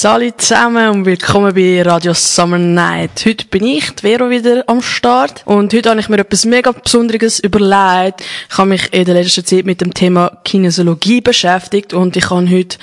Salut 0.00 0.40
zusammen 0.40 0.90
und 0.90 1.06
willkommen 1.06 1.52
bei 1.52 1.82
Radio 1.82 2.14
Summer 2.14 2.56
Night. 2.56 3.24
Heute 3.26 3.44
bin 3.46 3.66
ich, 3.66 3.90
die 3.96 4.02
Vero, 4.02 4.30
wieder 4.30 4.62
am 4.68 4.80
Start 4.80 5.42
und 5.44 5.74
heute 5.74 5.90
habe 5.90 5.98
ich 5.98 6.08
mir 6.08 6.18
etwas 6.18 6.44
mega 6.44 6.70
Besonderes 6.70 7.40
überlegt. 7.40 8.22
Ich 8.48 8.58
habe 8.58 8.68
mich 8.68 8.92
in 8.92 9.06
der 9.06 9.14
letzten 9.14 9.44
Zeit 9.44 9.66
mit 9.66 9.80
dem 9.80 9.92
Thema 9.92 10.38
Kinesiologie 10.44 11.20
beschäftigt 11.20 11.94
und 11.94 12.16
ich 12.16 12.30
habe 12.30 12.48
heute 12.48 12.78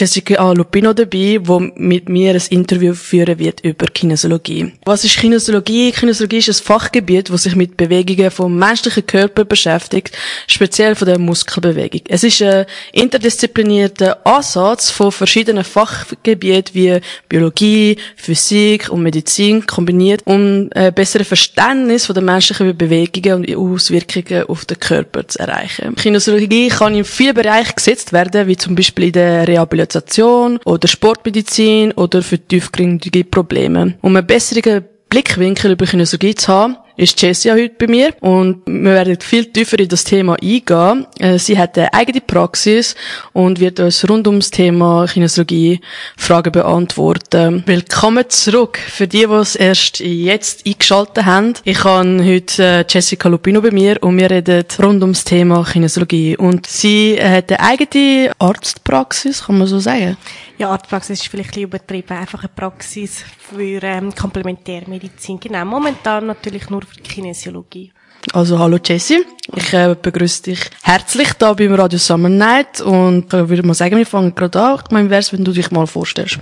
Jessica 0.00 0.52
Lupino 0.52 0.94
dabei, 0.94 1.38
wo 1.42 1.60
mit 1.60 2.08
mir 2.08 2.32
ein 2.32 2.42
Interview 2.48 2.94
führen 2.94 3.38
wird 3.38 3.60
über 3.60 3.84
Kinesiologie. 3.84 4.72
Was 4.86 5.04
ist 5.04 5.18
Kinesiologie? 5.18 5.92
Kinesiologie 5.92 6.38
ist 6.38 6.48
ein 6.48 6.64
Fachgebiet, 6.64 7.28
das 7.28 7.42
sich 7.42 7.54
mit 7.54 7.76
Bewegungen 7.76 8.30
vom 8.30 8.56
menschlichen 8.58 9.04
Körper 9.04 9.44
beschäftigt, 9.44 10.16
speziell 10.46 10.94
von 10.94 11.06
der 11.06 11.18
Muskelbewegung. 11.18 12.00
Es 12.08 12.24
ist 12.24 12.40
ein 12.40 12.64
interdisziplinierter 12.92 14.26
Ansatz 14.26 14.88
von 14.88 15.12
verschiedenen 15.12 15.64
Fachgebieten 15.64 16.74
wie 16.74 16.98
Biologie, 17.28 17.98
Physik 18.16 18.88
und 18.88 19.02
Medizin 19.02 19.66
kombiniert, 19.66 20.22
um 20.24 20.70
ein 20.74 20.94
besseres 20.94 21.28
Verständnis 21.28 22.06
von 22.06 22.14
der 22.14 22.24
menschlichen 22.24 22.74
Bewegungen 22.74 23.44
und 23.44 23.54
Auswirkungen 23.54 24.44
auf 24.44 24.64
den 24.64 24.80
Körper 24.80 25.28
zu 25.28 25.40
erreichen. 25.40 25.94
Kinesiologie 25.96 26.68
kann 26.68 26.94
in 26.94 27.04
vielen 27.04 27.34
Bereichen 27.34 27.74
gesetzt 27.76 28.14
werden, 28.14 28.46
wie 28.46 28.56
zum 28.56 28.74
Beispiel 28.74 29.08
in 29.08 29.12
der 29.12 29.46
Rehabilitation 29.46 29.89
Rehabilitation 29.90 30.60
oder 30.64 30.88
Sportmedizin 30.88 31.92
oder 31.92 32.22
für 32.22 32.38
tiefgründige 32.38 33.24
Probleme. 33.24 33.94
Um 34.02 34.16
einen 34.16 34.26
besseren 34.26 34.84
Blickwinkel 35.08 35.72
über 35.72 35.86
Kinesiologie 35.86 36.34
zu 36.36 36.48
haben, 36.48 36.76
ist 37.00 37.20
Jessia 37.22 37.54
heute 37.54 37.74
bei 37.78 37.86
mir 37.86 38.12
und 38.20 38.60
wir 38.66 38.92
werden 38.92 39.16
viel 39.20 39.46
tiefer 39.46 39.78
in 39.78 39.88
das 39.88 40.04
Thema 40.04 40.34
eingehen. 40.34 41.06
Äh, 41.18 41.38
sie 41.38 41.56
hat 41.56 41.78
eine 41.78 41.92
eigene 41.94 42.20
Praxis 42.20 42.94
und 43.32 43.58
wird 43.58 43.80
uns 43.80 44.06
rund 44.06 44.26
ums 44.28 44.50
Thema 44.50 45.06
Kinesiologie 45.06 45.80
Fragen 46.18 46.52
beantworten. 46.52 47.62
Willkommen 47.64 48.28
zurück 48.28 48.76
für 48.76 49.08
die, 49.08 49.26
die 49.26 49.32
es 49.32 49.56
erst 49.56 50.00
jetzt 50.00 50.66
eingeschaltet 50.66 51.24
haben. 51.24 51.54
Ich 51.64 51.82
habe 51.84 52.22
heute 52.22 52.62
äh, 52.62 52.84
Jessica 52.86 53.30
Lupino 53.30 53.62
bei 53.62 53.70
mir 53.70 53.96
und 54.02 54.18
wir 54.18 54.30
reden 54.30 54.64
rund 54.82 55.00
ums 55.00 55.24
Thema 55.24 55.64
Kinesiologie 55.64 56.36
und 56.36 56.66
sie 56.66 57.18
hat 57.18 57.50
eine 57.50 57.60
eigene 57.60 58.32
Arztpraxis, 58.38 59.46
kann 59.46 59.56
man 59.56 59.66
so 59.66 59.78
sagen? 59.78 60.18
Ja, 60.60 60.72
Arztpraxis 60.72 61.22
ist 61.22 61.28
vielleicht 61.28 61.48
ein 61.48 61.52
bisschen 61.52 61.68
übertrieben. 61.68 62.18
Einfach 62.18 62.40
eine 62.40 62.50
Praxis 62.54 63.24
für 63.38 63.82
ähm, 63.82 64.14
Komplementärmedizin. 64.14 65.40
Genau, 65.40 65.64
momentan 65.64 66.26
natürlich 66.26 66.68
nur 66.68 66.82
für 66.82 67.00
Kinesiologie. 67.00 67.90
Also 68.34 68.58
hallo 68.58 68.76
Jessie, 68.84 69.24
ich 69.56 69.72
äh, 69.72 69.96
begrüße 70.00 70.42
dich 70.42 70.60
herzlich 70.82 71.32
da 71.32 71.54
beim 71.54 71.72
Radio 71.72 71.98
Summer 71.98 72.28
Night 72.28 72.82
und 72.82 73.32
äh, 73.32 73.48
würde 73.48 73.62
mal 73.62 73.72
sagen, 73.72 73.96
wir 73.96 74.04
fangen 74.04 74.34
gerade 74.34 74.60
an. 74.60 74.80
Ich 74.84 74.90
meine, 74.90 75.08
wär's, 75.08 75.32
wenn 75.32 75.44
du 75.44 75.52
dich 75.52 75.70
mal 75.70 75.86
vorstellst? 75.86 76.38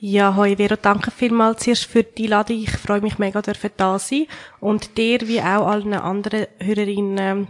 Ja, 0.00 0.36
hoi 0.36 0.56
Vero, 0.56 0.76
danke 0.76 1.10
vielmals 1.10 1.62
zuerst 1.62 1.86
für 1.86 2.02
die 2.02 2.24
Einladung. 2.24 2.62
Ich 2.62 2.72
freue 2.72 3.00
mich 3.00 3.18
mega, 3.18 3.40
dürfen 3.40 3.70
da 3.78 3.98
sein 3.98 4.26
und 4.60 4.98
dir 4.98 5.26
wie 5.26 5.40
auch 5.40 5.66
allen 5.66 5.94
anderen 5.94 6.46
Hörerinnen 6.58 7.18
ein 7.18 7.48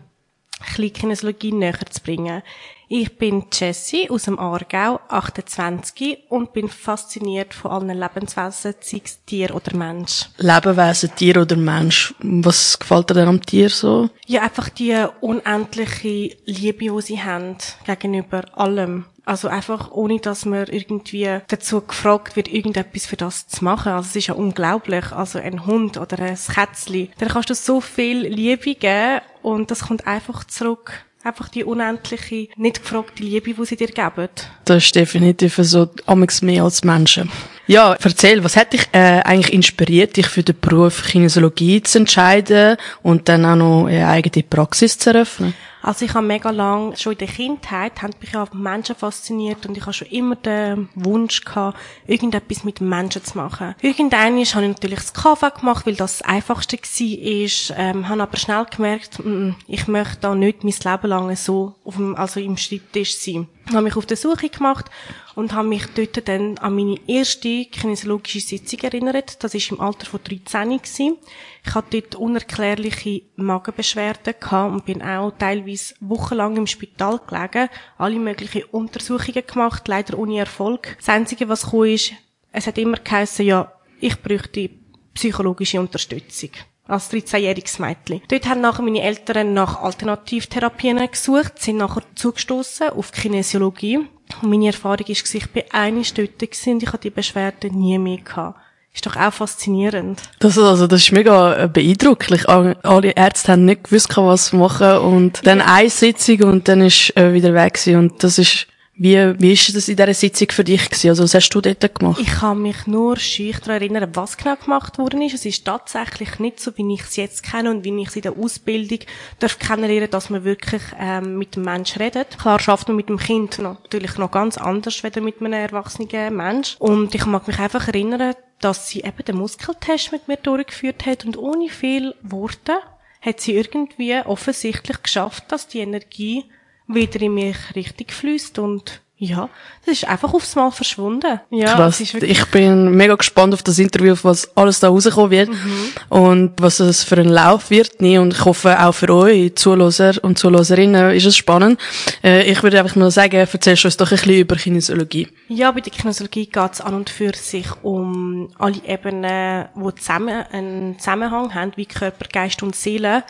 bisschen 0.61 0.93
Kinesiologie 0.93 1.51
näher 1.51 1.81
zu 1.91 2.01
bringen. 2.01 2.43
Ich 2.89 3.19
bin 3.19 3.47
Jessie 3.53 4.09
aus 4.11 4.25
dem 4.25 4.39
Aargau, 4.39 5.01
28 5.09 6.19
und 6.29 6.53
bin 6.53 6.69
fasziniert 6.69 7.53
von 7.53 7.73
allen 7.73 7.99
Lebenswesen, 7.99 8.75
sei 8.81 9.03
es 9.05 9.25
Tier 9.25 9.53
oder 9.57 9.77
Mensch. 9.77 10.29
Lebewesen, 10.39 11.11
Tier 11.17 11.43
oder 11.43 11.57
Mensch. 11.57 12.15
Was 12.21 12.79
gefällt 12.79 13.11
dir 13.11 13.15
denn 13.15 13.29
am 13.29 13.45
Tier 13.45 13.71
so? 13.71 14.09
Ja, 14.27 14.43
einfach 14.43 14.69
die 14.69 15.05
unendliche 15.21 16.37
Liebe, 16.45 16.85
die 16.85 17.03
sie 17.03 17.21
haben 17.21 17.57
gegenüber 17.85 18.45
allem. 18.57 19.07
Also 19.25 19.49
einfach, 19.49 19.91
ohne 19.91 20.21
dass 20.21 20.45
man 20.45 20.69
irgendwie 20.69 21.41
dazu 21.49 21.81
gefragt 21.81 22.37
wird, 22.37 22.47
irgendetwas 22.47 23.07
für 23.07 23.17
das 23.17 23.49
zu 23.49 23.65
machen. 23.65 23.91
Also 23.91 24.11
es 24.11 24.17
ist 24.17 24.29
ja 24.29 24.35
unglaublich. 24.35 25.11
Also 25.11 25.41
ein 25.41 25.67
Hund 25.67 25.97
oder 25.97 26.21
ein 26.21 26.37
Kätzchen, 26.37 27.09
dann 27.19 27.31
kannst 27.31 27.51
du 27.51 27.55
so 27.57 27.81
viel 27.81 28.29
Liebe 28.29 28.77
geben 28.77 29.23
und 29.43 29.73
das 29.73 29.89
kommt 29.89 30.07
einfach 30.07 30.45
zurück 30.45 31.06
einfach 31.27 31.49
die 31.49 31.65
unendliche, 31.65 32.49
nicht 32.57 32.83
gefragte 32.83 33.23
Liebe, 33.23 33.53
die 33.53 33.65
sie 33.65 33.77
dir 33.77 33.89
geben. 33.89 34.29
Das 34.65 34.85
ist 34.85 34.95
definitiv 34.95 35.57
so, 35.61 35.91
amigs 36.07 36.41
mehr 36.41 36.63
als 36.63 36.85
Menschen. 36.85 37.31
Ja, 37.67 37.97
erzähl, 38.01 38.45
was 38.45 38.57
hat 38.57 38.73
dich 38.73 38.89
äh, 38.93 39.21
eigentlich 39.25 39.53
inspiriert, 39.53 40.17
dich 40.17 40.29
für 40.29 40.45
den 40.45 40.59
Beruf 40.61 41.03
Kinesiologie 41.03 41.83
zu 41.83 41.99
entscheiden 41.99 42.77
und 43.03 43.29
dann 43.29 43.45
auch 43.45 43.57
noch 43.57 43.87
eine 43.87 44.07
eigene 44.07 44.45
Praxis 44.45 44.99
zu 44.99 45.11
eröffnen? 45.11 45.55
Also 45.87 46.05
ich 46.05 46.15
habe 46.15 46.27
mega 46.27 46.51
lang, 46.51 46.97
schon 46.97 47.13
in 47.13 47.19
der 47.19 47.29
Kindheit, 47.29 48.03
haben 48.03 48.13
mich 48.21 48.33
ja 48.33 48.45
Menschen 48.53 48.97
fasziniert 48.97 49.67
und 49.67 49.77
ich 49.77 49.85
habe 49.85 49.93
schon 49.93 50.09
immer 50.09 50.35
den 50.35 50.89
Wunsch 50.97 51.45
gehabt, 51.45 51.79
irgendetwas 52.09 52.65
mit 52.65 52.81
Menschen 52.81 53.23
zu 53.23 53.39
machen. 53.39 53.77
Irgendwann 53.81 54.33
habe 54.33 54.41
ich 54.41 54.53
natürlich 54.53 54.99
das 54.99 55.15
KV 55.15 55.55
gemacht, 55.61 55.87
weil 55.87 55.95
das 55.95 56.19
das 56.19 56.23
Einfachste 56.23 56.77
war, 56.77 57.79
ähm, 57.79 58.09
habe 58.09 58.23
aber 58.23 58.37
schnell 58.37 58.65
gemerkt, 58.65 59.25
mm, 59.25 59.51
ich 59.69 59.87
möchte 59.87 60.19
da 60.23 60.35
nicht 60.35 60.65
mein 60.65 60.73
Leben 60.73 61.09
lang 61.09 61.37
so 61.37 61.77
auf 61.85 61.95
dem, 61.95 62.17
also 62.17 62.41
im 62.41 62.57
Schreibtisch 62.57 63.19
sein. 63.19 63.47
Ich 63.69 63.73
habe 63.73 63.83
mich 63.83 63.97
auf 63.97 64.07
der 64.07 64.17
Suche 64.17 64.49
gemacht 64.49 64.91
und 65.37 65.53
habe 65.53 65.69
mich 65.69 65.87
dort 65.95 66.27
dann 66.27 66.59
an 66.59 66.75
meine 66.75 66.99
erste 67.07 67.67
kinesiologische 67.67 68.41
Sitzung 68.41 68.81
erinnert. 68.81 69.45
Das 69.45 69.55
war 69.55 69.61
im 69.71 69.81
Alter 69.81 70.07
von 70.07 70.21
13 70.25 70.79
gewesen. 70.79 71.19
Ich 71.65 71.75
hatte 71.75 72.01
dort 72.01 72.15
unerklärliche 72.17 73.23
Magenbeschwerden 73.37 74.35
gehabt 74.41 74.73
und 74.73 74.87
bin 74.87 75.03
auch 75.03 75.33
teilweise 75.39 75.95
wochenlang 76.01 76.57
im 76.57 76.67
Spital 76.67 77.21
gelegen, 77.27 77.69
alle 77.99 78.19
möglichen 78.19 78.65
Untersuchungen 78.71 79.47
gemacht, 79.47 79.87
leider 79.87 80.19
ohne 80.19 80.39
Erfolg. 80.39 80.97
Das 80.99 81.11
Einzige, 81.11 81.49
was 81.49 81.71
kam, 81.71 81.85
ist, 81.85 82.13
es 82.51 82.67
hat 82.67 82.79
immer 82.79 82.97
geheißen, 82.97 83.45
ja, 83.45 83.71
ich 84.01 84.21
bräuchte 84.21 84.71
psychologische 85.13 85.81
Unterstützung 85.81 86.51
als 86.87 87.11
13-jähriges 87.11 87.81
Mädchen. 87.81 88.23
Dort 88.29 88.49
haben 88.49 88.61
nachher 88.61 88.83
meine 88.83 89.03
Eltern 89.03 89.53
nach 89.53 89.83
Alternativtherapien 89.83 90.99
gesucht, 91.11 91.59
sind 91.59 91.79
nachher 91.79 92.03
zugestoßen 92.15 92.91
auf 92.91 93.13
Kinesiologie. 93.13 94.07
Und 94.43 94.51
meine 94.51 94.67
Erfahrung 94.67 95.07
war, 95.07 95.09
ich 95.09 95.51
bin 95.51 95.63
eine 95.71 96.03
dort 96.03 96.43
und 96.67 96.83
ich 96.83 96.89
hatte 96.89 96.99
die 96.99 97.11
Beschwerden 97.11 97.79
nie 97.79 97.99
mehr 97.99 98.19
gehabt. 98.19 98.59
Ist 98.95 99.05
doch 99.05 99.17
auch 99.17 99.33
faszinierend. 99.33 100.23
Das, 100.39 100.57
also, 100.59 100.87
das 100.87 101.03
ist 101.03 101.13
mega 101.13 101.65
äh, 101.65 101.69
beeindruckend. 101.69 102.49
Alle 102.49 103.11
Ärzte 103.11 103.53
haben 103.53 103.67
nicht 103.67 103.85
gewusst, 103.85 104.17
was 104.17 104.55
machen 104.55 104.97
und 104.99 105.47
dann 105.47 105.61
eine 105.61 105.91
Sitzung 105.91 106.45
und 106.45 106.67
dann 106.67 106.81
ist 106.81 107.15
äh, 107.15 107.35
wieder 107.35 107.53
weg 107.53 107.75
gewesen. 107.75 107.99
und 107.99 108.25
das 108.25 108.39
ist 108.39 108.67
wie, 108.99 109.39
wie 109.39 109.53
ist 109.53 109.77
das 109.77 109.89
in 109.89 109.97
dieser 109.97 110.15
Sitzung 110.15 110.49
für 110.51 110.65
dich 110.65 110.89
gewesen? 110.89 111.11
Also, 111.11 111.25
was 111.25 111.35
hast 111.35 111.51
du 111.51 111.61
dort 111.61 111.95
gemacht? 111.95 112.19
Ich 112.21 112.29
kann 112.29 112.63
mich 112.63 112.87
nur 112.87 113.17
schüch 113.19 113.59
daran 113.61 113.83
erinnern, 113.83 114.11
was 114.15 114.39
genau 114.39 114.57
gemacht 114.57 114.97
worden 114.97 115.21
ist. 115.21 115.35
Es 115.35 115.45
ist 115.45 115.67
tatsächlich 115.67 116.39
nicht 116.39 116.61
so, 116.61 116.77
wie 116.79 116.95
ich 116.95 117.03
es 117.03 117.17
jetzt 117.17 117.43
kenne 117.43 117.71
und 117.71 117.85
wie 117.85 117.95
ich 118.01 118.09
es 118.09 118.17
in 118.17 118.23
der 118.23 118.39
Ausbildung 118.39 119.01
darf 119.39 119.59
kennenlernen, 119.59 120.09
dass 120.11 120.31
man 120.31 120.45
wirklich 120.45 120.83
ähm, 120.99 121.37
mit 121.37 121.57
dem 121.57 121.65
Mensch 121.65 121.99
redet. 121.99 122.39
Klar 122.39 122.59
schafft 122.59 122.89
man 122.89 122.97
mit 122.97 123.11
dem 123.11 123.19
Kind 123.19 123.59
natürlich 123.59 124.17
noch 124.17 124.31
ganz 124.31 124.57
anders, 124.57 125.05
als 125.05 125.17
mit 125.17 125.41
einem 125.41 125.53
erwachsenen 125.53 126.35
Mensch. 126.35 126.77
Und 126.79 127.15
ich 127.15 127.27
mag 127.27 127.47
mich 127.47 127.59
einfach 127.59 127.89
erinnern, 127.89 128.35
dass 128.61 128.89
sie 128.89 129.01
eben 129.01 129.25
den 129.27 129.37
Muskeltest 129.37 130.13
mit 130.13 130.27
mir 130.27 130.39
durchgeführt 130.39 131.05
hat 131.05 131.27
und 131.27 131.37
ohne 131.37 131.69
viel 131.69 132.15
Worte 132.23 132.79
hat 133.21 133.41
sie 133.41 133.55
irgendwie 133.55 134.17
offensichtlich 134.25 135.03
geschafft, 135.03 135.45
dass 135.49 135.69
die 135.69 135.81
Energie 135.81 136.45
wieder 136.89 137.21
in 137.21 137.35
mich 137.35 137.57
richtig 137.75 138.13
fließt 138.13 138.59
und 138.59 139.01
ja, 139.19 139.49
das 139.87 139.95
ist 139.95 140.09
einfach 140.09 140.35
aufs 140.35 140.55
Mal 140.57 140.71
verschwunden. 140.71 141.41
Ja, 141.49 141.75
Krass. 141.75 142.01
Ich 142.01 142.47
bin 142.49 142.91
mega 142.91 143.15
gespannt 143.15 143.55
auf 143.55 143.63
das 143.63 143.79
Interview, 143.79 144.15
was 144.23 144.55
alles 144.55 144.81
da 144.81 144.89
rauskommen 144.91 145.31
wird 145.31 145.49
mhm. 145.49 145.91
und 146.11 146.53
was 146.59 146.81
es 146.81 147.03
für 147.03 147.17
ein 147.17 147.31
Lauf 147.31 147.71
wird. 147.71 148.03
Nie. 148.03 148.19
Und 148.19 148.35
ich 148.35 148.45
hoffe 148.45 148.79
auch 148.79 148.93
für 148.93 149.09
euch 149.09 149.55
Zuloser 149.55 150.13
und 150.23 150.39
Zuloserinnen 150.39 151.13
ist 151.13 151.25
es 151.25 151.35
spannend. 151.35 151.81
Äh, 152.23 152.51
ich 152.51 152.63
würde 152.63 152.79
einfach 152.79 152.95
mal 152.97 153.11
sagen, 153.11 153.37
erzählst 153.37 153.85
du 153.85 153.89
uns 153.89 153.97
doch 153.97 154.11
ein 154.13 154.19
bisschen 154.19 154.35
über 154.35 154.57
Kinesiologie. 154.57 155.29
Ja, 155.49 155.71
bei 155.71 155.81
der 155.81 155.95
Kinesiologie 155.95 156.45
geht 156.45 156.73
es 156.73 156.83
an 156.83 156.93
und 156.93 157.09
für 157.09 157.33
sich 157.35 157.69
um 157.83 158.51
alle 158.59 158.85
Ebenen, 158.87 159.69
die 159.75 159.95
zusammen 159.95 160.45
einen 160.53 160.99
Zusammenhang 160.99 161.55
haben, 161.55 161.73
wie 161.77 161.87
Körper, 161.87 162.27
Geist 162.31 162.63
und 162.63 162.77
Seele. 162.77 163.25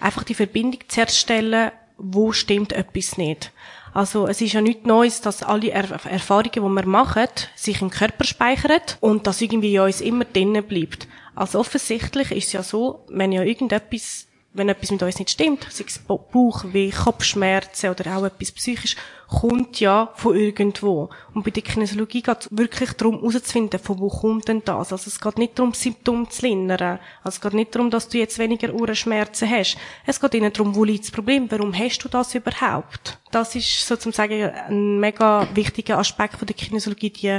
Einfach 0.00 0.22
die 0.22 0.34
Verbindung 0.34 0.80
zu 0.86 1.00
herstellen, 1.00 1.70
wo 2.02 2.32
stimmt 2.32 2.72
etwas 2.72 3.18
nicht. 3.18 3.52
Also 3.92 4.26
es 4.28 4.40
ist 4.40 4.52
ja 4.52 4.60
nichts 4.60 4.86
Neues, 4.86 5.20
dass 5.20 5.42
alle 5.42 5.70
er 5.70 5.90
Erfahrungen, 6.06 6.52
die 6.54 6.60
wir 6.60 6.86
machen, 6.86 7.26
sich 7.56 7.82
im 7.82 7.90
Körper 7.90 8.24
speichern 8.24 8.80
und 9.00 9.26
dass 9.26 9.40
irgendwie 9.40 9.74
in 9.74 9.80
uns 9.80 10.00
immer 10.00 10.24
drinnen 10.24 10.64
bleibt. 10.64 11.08
Also 11.34 11.58
offensichtlich 11.58 12.30
ist 12.30 12.46
es 12.48 12.52
ja 12.52 12.62
so, 12.62 13.04
wenn 13.08 13.32
ja 13.32 13.42
irgendetwas 13.42 14.26
wenn 14.52 14.68
etwas 14.68 14.90
mit 14.90 15.02
uns 15.02 15.18
nicht 15.18 15.30
stimmt, 15.30 15.66
sei 15.70 15.84
es 15.86 15.98
Bauchweh, 15.98 16.90
Kopfschmerzen 16.90 17.90
oder 17.90 18.16
auch 18.16 18.24
etwas 18.24 18.50
psychisch, 18.50 18.96
kommt 19.28 19.78
ja 19.78 20.10
von 20.16 20.34
irgendwo. 20.34 21.08
Und 21.32 21.44
bei 21.44 21.52
der 21.52 21.62
Kinesiologie 21.62 22.22
geht 22.22 22.40
es 22.40 22.48
wirklich 22.50 22.92
darum, 22.94 23.20
herauszufinden, 23.20 23.78
von 23.78 24.00
wo 24.00 24.08
kommt 24.08 24.48
denn 24.48 24.62
das. 24.64 24.92
Also 24.92 25.08
es 25.08 25.20
geht 25.20 25.38
nicht 25.38 25.56
darum, 25.56 25.72
Symptome 25.72 26.28
zu 26.28 26.42
lindern. 26.46 26.98
Also 27.22 27.36
es 27.36 27.40
geht 27.40 27.54
nicht 27.54 27.74
darum, 27.74 27.90
dass 27.90 28.08
du 28.08 28.18
jetzt 28.18 28.40
weniger 28.40 28.74
Ohrenschmerzen 28.74 29.48
hast. 29.48 29.76
Es 30.04 30.20
geht 30.20 30.34
ihnen 30.34 30.52
darum, 30.52 30.74
wo 30.74 30.82
liegt 30.82 31.04
das 31.04 31.12
Problem, 31.12 31.48
warum 31.50 31.72
hast 31.72 32.00
du 32.00 32.08
das 32.08 32.34
überhaupt? 32.34 33.18
Das 33.30 33.54
ist 33.54 33.86
sozusagen 33.86 34.50
ein 34.50 34.98
mega 34.98 35.46
wichtiger 35.54 35.98
Aspekt 35.98 36.34
von 36.36 36.46
der 36.46 36.56
Kinesiologie, 36.56 37.10
die 37.10 37.38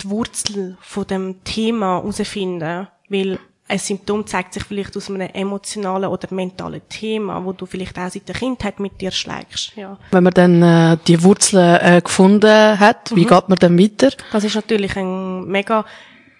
die 0.00 0.10
Wurzel 0.10 0.78
von 0.80 1.04
dem 1.08 1.42
Thema 1.42 1.96
herausfinden, 1.96 2.86
weil 3.08 3.40
ein 3.68 3.78
Symptom 3.78 4.26
zeigt 4.26 4.54
sich 4.54 4.64
vielleicht 4.64 4.96
aus 4.96 5.10
einem 5.10 5.28
emotionalen 5.32 6.08
oder 6.08 6.32
mentalen 6.32 6.80
Thema, 6.88 7.44
wo 7.44 7.52
du 7.52 7.66
vielleicht 7.66 7.98
auch 7.98 8.10
seit 8.10 8.26
der 8.26 8.34
Kindheit 8.34 8.80
mit 8.80 9.00
dir 9.00 9.10
schlägst. 9.10 9.76
Ja. 9.76 9.98
Wenn 10.10 10.24
man 10.24 10.32
dann 10.32 10.62
äh, 10.62 10.96
die 11.06 11.22
Wurzeln 11.22 11.78
äh, 11.80 12.00
gefunden 12.00 12.80
hat, 12.80 13.14
wie 13.14 13.24
mhm. 13.24 13.28
geht 13.28 13.48
man 13.48 13.58
dann 13.58 13.78
weiter? 13.78 14.10
Das 14.32 14.44
ist 14.44 14.54
natürlich 14.54 14.96
ein 14.96 15.44
mega, 15.46 15.84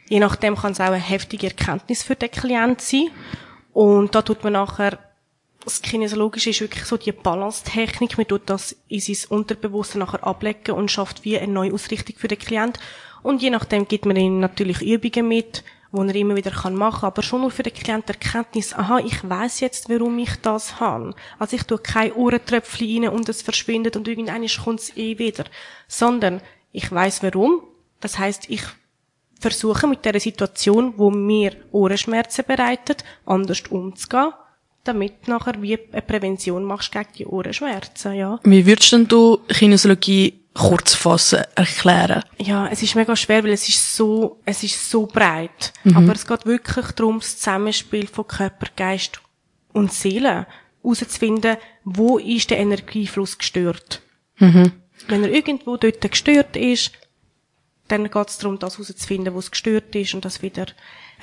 je 0.08 0.20
nachdem 0.20 0.56
kann 0.56 0.72
es 0.72 0.80
auch 0.80 0.86
eine 0.86 0.96
heftige 0.96 1.48
Erkenntnis 1.48 2.02
für 2.02 2.16
den 2.16 2.30
Klient 2.30 2.80
sein. 2.80 3.08
Und 3.74 4.14
da 4.14 4.22
tut 4.22 4.42
man 4.42 4.54
nachher 4.54 4.98
das 5.64 5.82
Kinesiologische 5.82 6.48
ist 6.48 6.62
wirklich 6.62 6.84
so 6.84 6.96
die 6.96 7.12
Balance-Technik. 7.12 8.16
Man 8.16 8.26
tut 8.26 8.42
das 8.46 8.74
in 8.88 9.00
sein 9.00 9.16
Unterbewusstsein 9.28 10.00
nachher 10.00 10.26
ablegen 10.26 10.74
und 10.74 10.90
schafft 10.90 11.26
wie 11.26 11.38
eine 11.38 11.52
neue 11.52 11.74
Ausrichtung 11.74 12.16
für 12.16 12.28
den 12.28 12.38
Klient. 12.38 12.78
Und 13.22 13.42
je 13.42 13.50
nachdem 13.50 13.86
gibt 13.86 14.06
man 14.06 14.16
ihm 14.16 14.40
natürlich 14.40 14.80
Übungen 14.80 15.28
mit, 15.28 15.64
wo 15.90 16.02
er 16.02 16.14
immer 16.14 16.36
wieder 16.36 16.52
machen 16.70 17.00
kann. 17.00 17.08
Aber 17.08 17.22
schon 17.22 17.40
nur 17.40 17.50
für 17.50 17.62
den 17.62 17.72
Klient 17.72 18.08
Erkenntnis, 18.08 18.74
aha, 18.74 18.98
ich 18.98 19.28
weiß 19.28 19.60
jetzt, 19.60 19.88
warum 19.88 20.18
ich 20.18 20.36
das 20.42 20.80
habe. 20.80 21.14
Also 21.38 21.56
ich 21.56 21.64
tue 21.64 21.78
kein 21.78 22.12
Ohrentröpfchen 22.12 23.04
rein 23.04 23.12
und 23.12 23.28
es 23.28 23.42
verschwindet 23.42 23.96
und 23.96 24.08
irgendwann 24.08 24.46
kommt 24.46 24.80
es 24.80 24.96
eh 24.96 25.18
wieder. 25.18 25.44
Sondern 25.86 26.40
ich 26.72 26.90
weiß 26.90 27.22
warum. 27.22 27.62
Das 28.00 28.18
heißt, 28.18 28.48
ich 28.48 28.62
versuche 29.40 29.86
mit 29.86 30.04
der 30.04 30.18
Situation, 30.20 30.94
wo 30.96 31.10
mir 31.10 31.52
Ohrenschmerzen 31.72 32.44
bereitet, 32.46 33.04
anders 33.24 33.62
umzugehen 33.70 34.32
damit 34.88 35.28
nachher 35.28 35.60
wie 35.60 35.78
eine 35.92 36.02
Prävention 36.02 36.64
machst 36.64 36.92
gegen 36.92 37.08
die 37.18 37.26
Ohrenschmerzen, 37.26 38.14
ja. 38.14 38.40
Wie 38.42 38.66
würdest 38.66 38.92
denn 38.92 39.06
du 39.06 39.38
Kinesiologie 39.48 40.40
kurz 40.58 40.94
fassen, 40.94 41.44
erklären? 41.54 42.22
Ja, 42.38 42.66
es 42.68 42.82
ist 42.82 42.96
mega 42.96 43.14
schwer, 43.16 43.44
weil 43.44 43.52
es 43.52 43.68
ist 43.68 43.96
so, 43.96 44.40
es 44.44 44.62
ist 44.62 44.90
so 44.90 45.06
breit. 45.06 45.72
Mhm. 45.84 45.96
Aber 45.96 46.12
es 46.12 46.26
geht 46.26 46.44
wirklich 46.46 46.86
darum, 46.92 47.20
das 47.20 47.38
Zusammenspiel 47.38 48.06
von 48.06 48.26
Körper, 48.26 48.66
Geist 48.76 49.20
und 49.72 49.92
Seele 49.92 50.46
herauszufinden, 50.82 51.56
wo 51.84 52.18
ist 52.18 52.50
der 52.50 52.58
Energiefluss 52.58 53.38
gestört. 53.38 54.02
Mhm. 54.38 54.72
Wenn 55.06 55.24
er 55.24 55.30
irgendwo 55.30 55.76
dort 55.76 56.00
gestört 56.10 56.56
ist, 56.56 56.92
dann 57.88 58.10
geht 58.10 58.28
es 58.28 58.38
darum, 58.38 58.58
das 58.58 58.78
herauszufinden, 58.78 59.34
wo 59.34 59.38
es 59.38 59.50
gestört 59.50 59.94
ist 59.94 60.14
und 60.14 60.24
das 60.24 60.42
wieder 60.42 60.66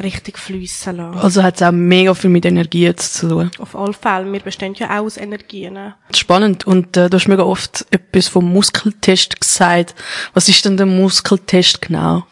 richtig 0.01 0.37
fließen 0.37 0.97
lassen. 0.97 1.19
Also 1.19 1.43
hat 1.43 1.55
es 1.55 1.61
auch 1.61 1.71
mega 1.71 2.13
viel 2.13 2.29
mit 2.29 2.45
Energie 2.45 2.93
zu 2.95 3.29
tun. 3.29 3.51
Auf 3.59 3.75
alle 3.75 3.93
Fälle. 3.93 4.31
Wir 4.31 4.41
bestehen 4.41 4.73
ja 4.75 4.89
auch 4.89 5.05
aus 5.05 5.17
Energien. 5.17 5.93
Spannend. 6.13 6.67
Und 6.67 6.97
äh, 6.97 7.09
du 7.09 7.17
hast 7.17 7.27
mega 7.27 7.43
oft 7.43 7.85
etwas 7.91 8.27
vom 8.27 8.51
Muskeltest 8.51 9.39
gesagt. 9.39 9.95
Was 10.33 10.49
ist 10.49 10.65
denn 10.65 10.77
der 10.77 10.85
Muskeltest 10.85 11.81
genau? 11.81 12.23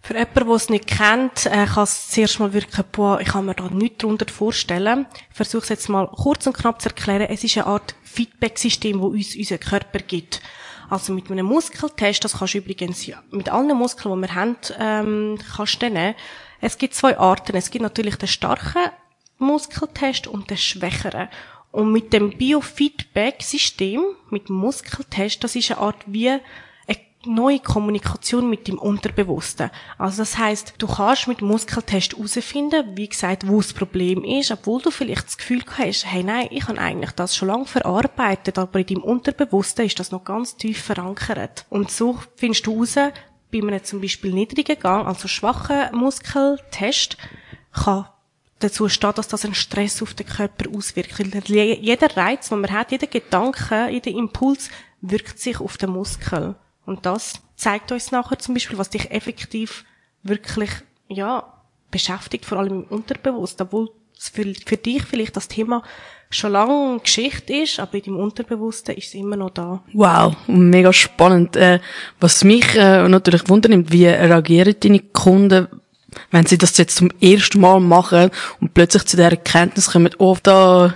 Für 0.00 0.14
jemanden, 0.14 0.46
der 0.46 0.56
es 0.56 0.68
nicht 0.70 0.86
kennt, 0.86 1.46
äh, 1.46 1.66
kann 1.66 1.84
es 1.84 2.08
zuerst 2.08 2.40
mal 2.40 2.52
wirklich, 2.52 2.86
boah, 2.86 3.20
ich 3.20 3.28
kann 3.28 3.44
mir 3.44 3.54
da 3.54 3.68
nichts 3.68 3.98
darunter 3.98 4.26
vorstellen. 4.32 5.06
Ich 5.30 5.36
versuche 5.36 5.64
es 5.64 5.68
jetzt 5.68 5.88
mal 5.88 6.06
kurz 6.08 6.46
und 6.46 6.56
knapp 6.56 6.80
zu 6.80 6.88
erklären. 6.88 7.28
Es 7.28 7.44
ist 7.44 7.58
eine 7.58 7.66
Art 7.66 7.94
Feedback-System, 8.04 9.00
das 9.00 9.10
uns 9.10 9.36
unser 9.36 9.58
Körper 9.58 9.98
gibt. 9.98 10.40
Also 10.90 11.12
mit 11.12 11.30
einem 11.30 11.46
Muskeltest, 11.46 12.24
das 12.24 12.38
kannst 12.38 12.54
du 12.54 12.58
übrigens 12.58 13.06
ja, 13.06 13.22
mit 13.30 13.50
allen 13.50 13.76
Muskeln, 13.76 14.14
die 14.14 14.28
wir 14.28 14.34
haben, 14.34 14.56
ähm, 14.78 15.38
kannst 15.54 15.82
du 15.82 15.90
nehmen. 15.90 16.14
Es 16.60 16.78
gibt 16.78 16.94
zwei 16.94 17.18
Arten. 17.18 17.56
Es 17.56 17.70
gibt 17.70 17.82
natürlich 17.82 18.16
den 18.16 18.28
starken 18.28 18.90
Muskeltest 19.38 20.26
und 20.26 20.50
den 20.50 20.56
schwächeren. 20.56 21.28
Und 21.70 21.92
mit 21.92 22.12
dem 22.12 22.30
Biofeedback-System, 22.30 24.00
mit 24.30 24.48
dem 24.48 24.56
Muskeltest, 24.56 25.44
das 25.44 25.54
ist 25.54 25.70
eine 25.70 25.80
Art 25.80 26.02
wie 26.06 26.38
neue 27.28 27.60
Kommunikation 27.60 28.48
mit 28.48 28.66
dem 28.66 28.78
Unterbewussten. 28.78 29.70
Also 29.96 30.22
das 30.22 30.38
heißt, 30.38 30.74
du 30.78 30.86
kannst 30.86 31.28
mit 31.28 31.42
Muskeltest 31.42 32.16
herausfinden, 32.16 32.96
wie 32.96 33.08
gesagt, 33.08 33.46
wo 33.46 33.58
das 33.60 33.72
Problem 33.72 34.24
ist, 34.24 34.50
obwohl 34.50 34.82
du 34.82 34.90
vielleicht 34.90 35.26
das 35.26 35.38
Gefühl 35.38 35.62
hast, 35.78 36.06
hey 36.06 36.24
nein, 36.24 36.48
ich 36.50 36.66
habe 36.66 36.78
eigentlich 36.78 37.12
das 37.12 37.36
schon 37.36 37.48
lange 37.48 37.66
verarbeitet, 37.66 38.58
aber 38.58 38.80
in 38.80 38.86
deinem 38.86 39.02
Unterbewussten 39.02 39.86
ist 39.86 40.00
das 40.00 40.10
noch 40.10 40.24
ganz 40.24 40.56
tief 40.56 40.82
verankert. 40.82 41.66
Und 41.70 41.90
so 41.90 42.18
findest 42.36 42.66
du 42.66 42.84
heraus, 42.84 43.12
bei 43.50 43.58
einem 43.58 43.82
zum 43.82 44.00
Beispiel 44.00 44.32
niedrigen 44.32 44.78
Gang, 44.78 45.06
also 45.06 45.28
schwachen 45.28 45.96
Muskeltest, 45.96 47.16
kann 47.72 48.06
dazu 48.58 48.88
stehen, 48.88 49.12
dass 49.14 49.28
das 49.28 49.44
einen 49.44 49.54
Stress 49.54 50.02
auf 50.02 50.14
den 50.14 50.26
Körper 50.26 50.70
auswirkt. 50.76 51.18
Weil 51.18 51.78
jeder 51.80 52.16
Reiz, 52.16 52.48
den 52.48 52.60
man 52.60 52.72
hat, 52.72 52.92
jeder 52.92 53.06
Gedanke, 53.06 53.88
jeder 53.90 54.10
Impuls 54.10 54.70
wirkt 55.00 55.38
sich 55.38 55.60
auf 55.60 55.76
den 55.76 55.90
Muskel. 55.90 56.56
Und 56.88 57.04
das 57.04 57.34
zeigt 57.54 57.92
uns 57.92 58.12
nachher 58.12 58.38
zum 58.38 58.54
Beispiel, 58.54 58.78
was 58.78 58.88
dich 58.88 59.10
effektiv 59.10 59.84
wirklich, 60.22 60.70
ja, 61.08 61.44
beschäftigt, 61.90 62.46
vor 62.46 62.58
allem 62.58 62.72
im 62.72 62.84
Unterbewusst, 62.84 63.60
obwohl 63.60 63.90
für, 64.18 64.54
für 64.66 64.76
dich 64.78 65.02
vielleicht 65.04 65.36
das 65.36 65.48
Thema 65.48 65.82
schon 66.30 66.52
lange 66.52 66.98
Geschichte 67.00 67.52
ist, 67.54 67.78
aber 67.78 67.94
in 67.94 68.04
deinem 68.04 68.20
Unterbewussten 68.20 68.94
ist 68.96 69.08
es 69.08 69.14
immer 69.14 69.36
noch 69.36 69.50
da. 69.50 69.82
Wow, 69.92 70.34
mega 70.46 70.92
spannend. 70.92 71.56
Äh, 71.56 71.80
was 72.20 72.42
mich 72.42 72.74
äh, 72.74 73.06
natürlich 73.06 73.48
wundernimmt, 73.48 73.92
wie 73.92 74.06
reagieren 74.06 74.74
deine 74.80 75.00
Kunden, 75.00 75.68
wenn 76.30 76.46
sie 76.46 76.58
das 76.58 76.76
jetzt 76.78 76.96
zum 76.96 77.10
ersten 77.20 77.60
Mal 77.60 77.80
machen 77.80 78.30
und 78.60 78.72
plötzlich 78.72 79.04
zu 79.04 79.18
der 79.18 79.30
Erkenntnis 79.30 79.90
kommen, 79.90 80.14
oh, 80.18 80.36
da 80.42 80.94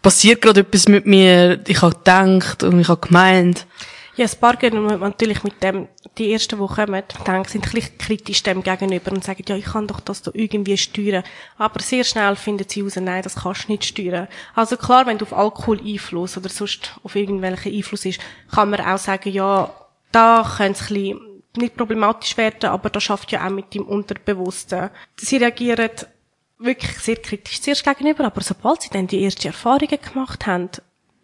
passiert 0.00 0.40
gerade 0.40 0.60
etwas 0.60 0.88
mit 0.88 1.04
mir, 1.04 1.60
ich 1.66 1.82
habe 1.82 1.94
gedacht 1.94 2.62
und 2.62 2.80
ich 2.80 2.88
habe 2.88 3.06
gemeint. 3.06 3.66
Ja, 4.14 4.26
ein 4.26 4.40
paar 4.40 4.56
gehen 4.56 4.84
natürlich 4.84 5.42
mit 5.42 5.62
dem, 5.62 5.88
die 6.18 6.32
ersten, 6.32 6.58
die 6.60 6.66
kommen, 6.66 7.02
denken, 7.26 7.48
sind 7.48 7.66
ein 7.66 7.72
bisschen 7.72 7.96
kritisch 7.96 8.42
dem 8.42 8.62
gegenüber 8.62 9.10
und 9.10 9.24
sagen, 9.24 9.42
ja, 9.48 9.56
ich 9.56 9.64
kann 9.64 9.86
doch 9.86 10.00
das 10.00 10.20
da 10.20 10.30
irgendwie 10.34 10.76
steuern. 10.76 11.24
Aber 11.56 11.80
sehr 11.80 12.04
schnell 12.04 12.36
finden 12.36 12.68
sie 12.68 12.80
heraus, 12.80 12.96
nein, 12.96 13.22
das 13.22 13.36
kannst 13.36 13.68
du 13.68 13.72
nicht 13.72 13.84
steuern. 13.84 14.28
Also 14.54 14.76
klar, 14.76 15.06
wenn 15.06 15.16
du 15.16 15.24
auf 15.24 15.32
Alkohol 15.32 15.80
Einfluss 15.80 16.36
oder 16.36 16.50
sonst 16.50 16.94
auf 17.02 17.16
irgendwelchen 17.16 17.74
Einfluss 17.74 18.04
ist, 18.04 18.20
kann 18.50 18.68
man 18.68 18.82
auch 18.82 18.98
sagen, 18.98 19.32
ja, 19.32 19.72
da 20.10 20.54
könnte 20.58 20.72
es 20.72 20.90
ein 20.90 20.94
bisschen 20.94 21.42
nicht 21.56 21.76
problematisch 21.76 22.36
werden, 22.36 22.70
aber 22.70 22.90
das 22.90 23.04
schafft 23.04 23.32
ja 23.32 23.46
auch 23.46 23.50
mit 23.50 23.74
dem 23.74 23.86
Unterbewussten. 23.86 24.90
Sie 25.16 25.36
reagieren 25.38 25.90
wirklich 26.58 26.98
sehr 26.98 27.16
kritisch 27.16 27.60
zuerst 27.62 27.84
gegenüber, 27.84 28.24
aber 28.24 28.42
sobald 28.42 28.82
sie 28.82 28.90
dann 28.90 29.06
die 29.06 29.24
ersten 29.24 29.46
Erfahrungen 29.46 29.98
gemacht 30.00 30.46
haben, 30.46 30.68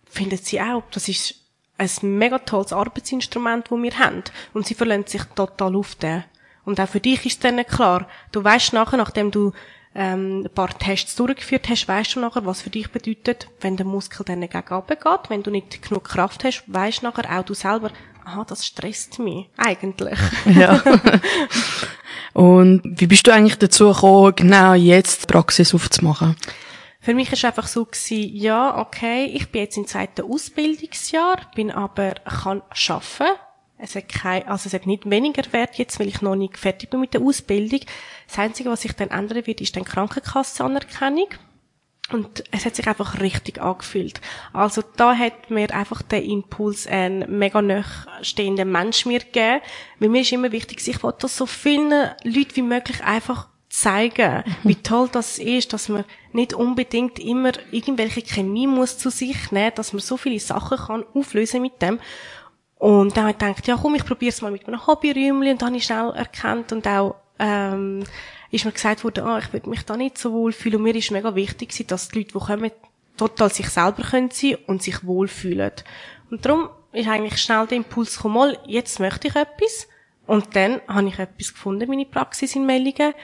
finden 0.07 0.39
sie 0.39 0.61
auch, 0.61 0.83
das 0.91 1.09
ist 1.09 1.35
ein 1.79 2.19
mega 2.19 2.39
tolles 2.39 2.73
Arbeitsinstrument, 2.73 3.71
das 3.71 3.83
wir 3.83 3.99
haben. 3.99 4.25
Und 4.53 4.67
sie 4.67 4.75
verlassen 4.75 5.07
sich 5.07 5.23
total 5.35 5.77
auf 5.77 5.95
den. 5.95 6.25
Und 6.65 6.81
auch 6.81 6.89
für 6.89 7.01
dich 7.01 7.25
ist 7.25 7.43
dann 7.45 7.65
klar, 7.65 8.07
du 8.33 8.45
weißt 8.45 8.75
nachher, 8.75 8.99
nachdem 8.99 9.31
du 9.31 9.53
ähm, 9.95 10.45
ein 10.45 10.55
paar 10.55 10.77
Tests 10.79 11.17
durchgeführt 11.17 11.69
hast, 11.69 11.89
weißt 11.89 12.17
du 12.17 12.21
nachher, 12.21 12.45
was 12.45 12.61
für 12.61 12.71
dich 12.71 12.91
bedeutet, 12.91 13.49
wenn 13.61 13.77
der 13.77 13.87
Muskel 13.87 14.25
dann 14.27 14.41
gegen 14.41 14.87
geht, 14.87 15.31
wenn 15.31 15.43
du 15.43 15.51
nicht 15.51 15.83
genug 15.83 16.05
Kraft 16.05 16.45
hast, 16.45 16.65
weißt 16.67 17.03
nachher 17.03 17.39
auch 17.39 17.45
du 17.45 17.55
selber, 17.55 17.91
aha, 18.25 18.45
das 18.45 18.67
stresst 18.67 19.19
mich, 19.19 19.49
eigentlich. 19.57 20.19
Ja. 20.45 20.83
Und 22.35 22.83
wie 22.85 23.07
bist 23.07 23.27
du 23.27 23.33
eigentlich 23.33 23.59
dazu 23.59 23.89
gekommen, 23.89 24.35
genau 24.37 24.75
jetzt 24.75 25.27
Praxis 25.27 25.75
aufzumachen? 25.75 26.37
Für 27.09 27.15
mich 27.15 27.33
ist 27.33 27.43
einfach 27.47 27.69
so 27.69 27.87
gewesen, 27.87 28.37
ja, 28.37 28.77
okay, 28.77 29.25
ich 29.25 29.49
bin 29.49 29.63
jetzt 29.63 29.79
im 29.79 29.87
zweiten 29.87 30.31
Ausbildungsjahr, 30.31 31.41
bin 31.55 31.71
aber, 31.71 32.17
kann 32.17 32.61
arbeiten. 32.71 33.39
Es 33.79 33.95
hat 33.95 34.11
kein, 34.11 34.47
also 34.47 34.67
es 34.67 34.75
hat 34.75 34.85
nicht 34.85 35.09
weniger 35.09 35.51
Wert 35.55 35.79
jetzt, 35.79 35.99
weil 35.99 36.09
ich 36.09 36.21
noch 36.21 36.37
nicht 36.37 36.59
fertig 36.59 36.91
bin 36.91 37.01
mit 37.01 37.15
der 37.15 37.23
Ausbildung. 37.23 37.81
Das 38.27 38.39
Einzige, 38.39 38.69
was 38.69 38.83
sich 38.83 38.93
dann 38.93 39.09
ändern 39.09 39.47
wird, 39.47 39.63
ist 39.63 39.75
dann 39.75 39.87
Krankenkassenanerkennung. 39.87 41.29
Und 42.13 42.45
es 42.51 42.67
hat 42.67 42.77
sich 42.77 42.87
einfach 42.87 43.21
richtig 43.21 43.59
angefühlt. 43.59 44.21
Also 44.53 44.83
da 44.97 45.17
hat 45.17 45.51
mir 45.51 45.75
einfach 45.75 46.03
der 46.03 46.23
Impuls 46.23 46.87
ein 46.87 47.25
mega 47.39 47.63
stehender 48.21 48.67
Mensch 48.67 49.07
mir 49.07 49.21
gegeben. 49.21 49.63
Weil 49.99 50.11
mir 50.11 50.21
ist 50.21 50.33
immer 50.33 50.53
wichtig, 50.53 50.87
ich 50.87 51.03
wollte 51.03 51.21
das 51.23 51.39
so 51.39 51.47
vielen 51.47 52.11
Leuten 52.23 52.57
wie 52.57 52.63
möglich 52.63 53.03
einfach 53.03 53.48
zeigen, 53.81 54.45
wie 54.65 54.75
toll 54.75 55.09
das 55.11 55.39
ist, 55.39 55.73
dass 55.73 55.89
man 55.89 56.05
nicht 56.33 56.55
unbedingt 56.55 57.19
immer 57.19 57.53
irgendwelche 57.71 58.23
Chemie 58.23 58.67
muss 58.67 58.99
zu 58.99 59.11
sich 59.11 59.53
nehmen, 59.53 59.73
dass 59.75 59.93
man 59.93 60.01
so 60.01 60.17
viele 60.17 60.41
Sachen 60.41 60.79
kann 60.79 61.05
auflösen 61.15 61.63
mit 61.63 61.81
dem. 61.81 61.99
Und 62.77 63.17
dann 63.17 63.25
habe 63.25 63.33
ich 63.33 63.39
gedacht, 63.39 63.67
ja 63.67 63.77
komm, 63.81 63.95
ich 63.95 64.05
probiere 64.05 64.31
es 64.31 64.43
mal 64.43 64.53
mit 64.53 64.67
einem 64.67 64.87
Hobbyräumchen 64.87 65.51
und 65.51 65.63
dann 65.63 65.69
habe 65.69 65.77
ich 65.77 65.85
schnell 65.85 66.11
erkannt 66.11 66.73
und 66.73 66.87
auch 66.87 67.17
ähm, 67.39 68.05
ist 68.51 68.65
mir 68.65 68.73
gesagt 68.73 69.05
worden, 69.05 69.25
ah, 69.25 69.39
ich 69.39 69.53
würde 69.53 69.69
mich 69.69 69.85
da 69.85 69.97
nicht 69.97 70.19
so 70.19 70.33
wohl 70.33 70.53
fühlen. 70.53 70.77
Und 70.77 70.83
mir 70.83 70.95
ist 70.95 71.11
mega 71.11 71.35
wichtig, 71.35 71.87
dass 71.87 72.09
die 72.09 72.19
Leute, 72.19 72.33
die 72.33 72.39
kommen, 72.39 72.71
total 73.17 73.53
sich 73.53 73.69
selber 73.69 74.03
können 74.03 74.31
sein 74.31 74.57
und 74.67 74.83
sich 74.83 75.05
wohlfühlen. 75.05 75.73
Und 76.31 76.45
darum 76.45 76.71
ist 76.93 77.09
eigentlich 77.09 77.41
schnell 77.41 77.67
der 77.67 77.77
Impuls 77.77 78.17
gekommen, 78.17 78.35
mal, 78.35 78.59
jetzt 78.67 79.01
möchte 79.01 79.29
ich 79.29 79.37
etwas. 79.37 79.89
Und 80.27 80.55
dann 80.57 80.81
habe 80.89 81.09
ich 81.09 81.19
etwas 81.19 81.53
gefunden, 81.53 81.89
meine 81.89 82.05
Praxis 82.05 82.55
in 82.55 82.67
Mellingen. 82.67 83.15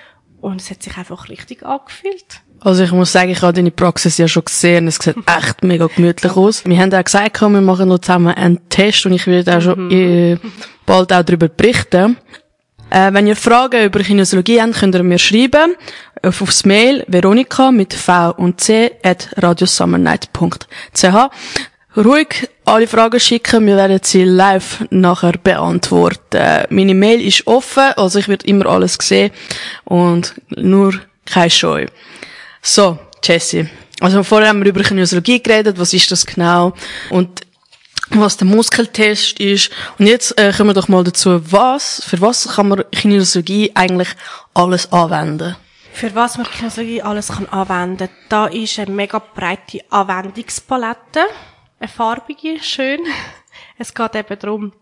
Und 0.44 0.60
es 0.60 0.70
hat 0.70 0.82
sich 0.82 0.94
einfach 0.98 1.30
richtig 1.30 1.64
angefühlt. 1.64 2.42
Also 2.60 2.84
ich 2.84 2.92
muss 2.92 3.12
sagen, 3.12 3.30
ich 3.30 3.40
habe 3.40 3.54
deine 3.54 3.70
Praxis 3.70 4.18
ja 4.18 4.28
schon 4.28 4.44
gesehen. 4.44 4.86
Es 4.86 4.96
sieht 4.96 5.16
echt 5.26 5.64
mega 5.64 5.86
gemütlich 5.86 6.36
aus. 6.36 6.66
Wir 6.66 6.78
haben 6.78 6.92
auch 6.92 7.02
gesagt, 7.02 7.40
wir 7.40 7.48
machen 7.48 7.88
noch 7.88 8.00
zusammen 8.00 8.34
einen 8.34 8.68
Test 8.68 9.06
und 9.06 9.14
ich 9.14 9.26
werde 9.26 9.56
auch 9.56 9.62
schon 9.62 9.86
mhm. 9.86 9.90
äh, 9.90 10.38
bald 10.84 11.14
auch 11.14 11.22
darüber 11.22 11.48
berichten. 11.48 12.18
Äh, 12.90 13.14
wenn 13.14 13.26
ihr 13.26 13.36
Fragen 13.36 13.86
über 13.86 14.00
Kinesiologie 14.00 14.60
habt, 14.60 14.74
könnt 14.74 14.94
ihr 14.94 15.02
mir 15.02 15.18
schreiben 15.18 15.76
auf, 16.22 16.42
aufs 16.42 16.66
Mail 16.66 17.04
veronika 17.08 17.72
mit 17.72 17.94
v 17.94 18.32
und 18.32 18.60
c 18.60 18.92
at 19.02 19.30
radiosummernight.ch 19.38 21.06
Ruhig 21.96 22.48
alle 22.64 22.88
Fragen 22.88 23.20
schicken, 23.20 23.66
wir 23.66 23.76
werden 23.76 24.00
sie 24.02 24.24
live 24.24 24.84
nachher 24.90 25.34
beantworten. 25.40 26.66
Meine 26.70 26.94
Mail 26.94 27.20
ist 27.20 27.46
offen, 27.46 27.92
also 27.96 28.18
ich 28.18 28.26
werde 28.26 28.46
immer 28.48 28.66
alles 28.66 28.98
sehen 29.00 29.30
und 29.84 30.34
nur 30.48 30.94
kein 31.24 31.50
Scheu. 31.50 31.86
So, 32.60 32.98
Jessie. 33.22 33.68
Also 34.00 34.24
vorher 34.24 34.48
haben 34.48 34.62
wir 34.62 34.70
über 34.70 34.82
Kinesiologie 34.82 35.40
geredet, 35.40 35.78
was 35.78 35.92
ist 35.94 36.10
das 36.10 36.26
genau 36.26 36.72
und 37.10 37.42
was 38.10 38.36
der 38.36 38.48
Muskeltest 38.48 39.38
ist. 39.38 39.70
Und 39.98 40.06
jetzt 40.06 40.36
äh, 40.38 40.52
kommen 40.52 40.70
wir 40.70 40.74
doch 40.74 40.88
mal 40.88 41.04
dazu, 41.04 41.40
was, 41.52 42.02
für 42.04 42.20
was 42.20 42.56
kann 42.56 42.68
man 42.68 42.84
Kinesiologie 42.90 43.70
eigentlich 43.74 44.08
alles 44.52 44.90
anwenden? 44.92 45.54
Für 45.92 46.12
was 46.16 46.38
man 46.38 46.46
Kinesiologie 46.46 47.02
alles 47.02 47.28
kann 47.28 47.48
anwenden 47.50 48.08
Da 48.28 48.46
ist 48.46 48.80
eine 48.80 48.90
mega 48.90 49.20
breite 49.20 49.78
Anwendungspalette. 49.90 51.20
Eine 51.84 51.92
farbige, 51.92 52.62
schön. 52.62 53.00
Es 53.76 53.92
geht 53.92 54.14
eben 54.14 54.38
darum, 54.38 54.72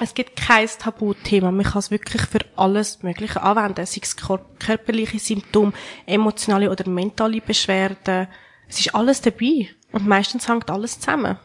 es 0.00 0.14
gibt 0.14 0.36
kein 0.36 0.66
Tabuthema. 0.66 1.50
Man 1.50 1.66
kann 1.66 1.80
es 1.80 1.90
wirklich 1.90 2.22
für 2.22 2.38
alles 2.56 3.02
Mögliche 3.02 3.42
anwenden. 3.42 3.84
Sei 3.84 4.00
es 4.02 4.16
körperliche 4.16 5.18
Symptome, 5.18 5.74
emotionale 6.06 6.70
oder 6.70 6.88
mentale 6.88 7.42
Beschwerden. 7.42 8.28
Es 8.70 8.80
ist 8.80 8.94
alles 8.94 9.20
dabei. 9.20 9.68
Und 9.92 10.08
meistens 10.08 10.48
hängt 10.48 10.70
alles 10.70 10.98
zusammen. 10.98 11.36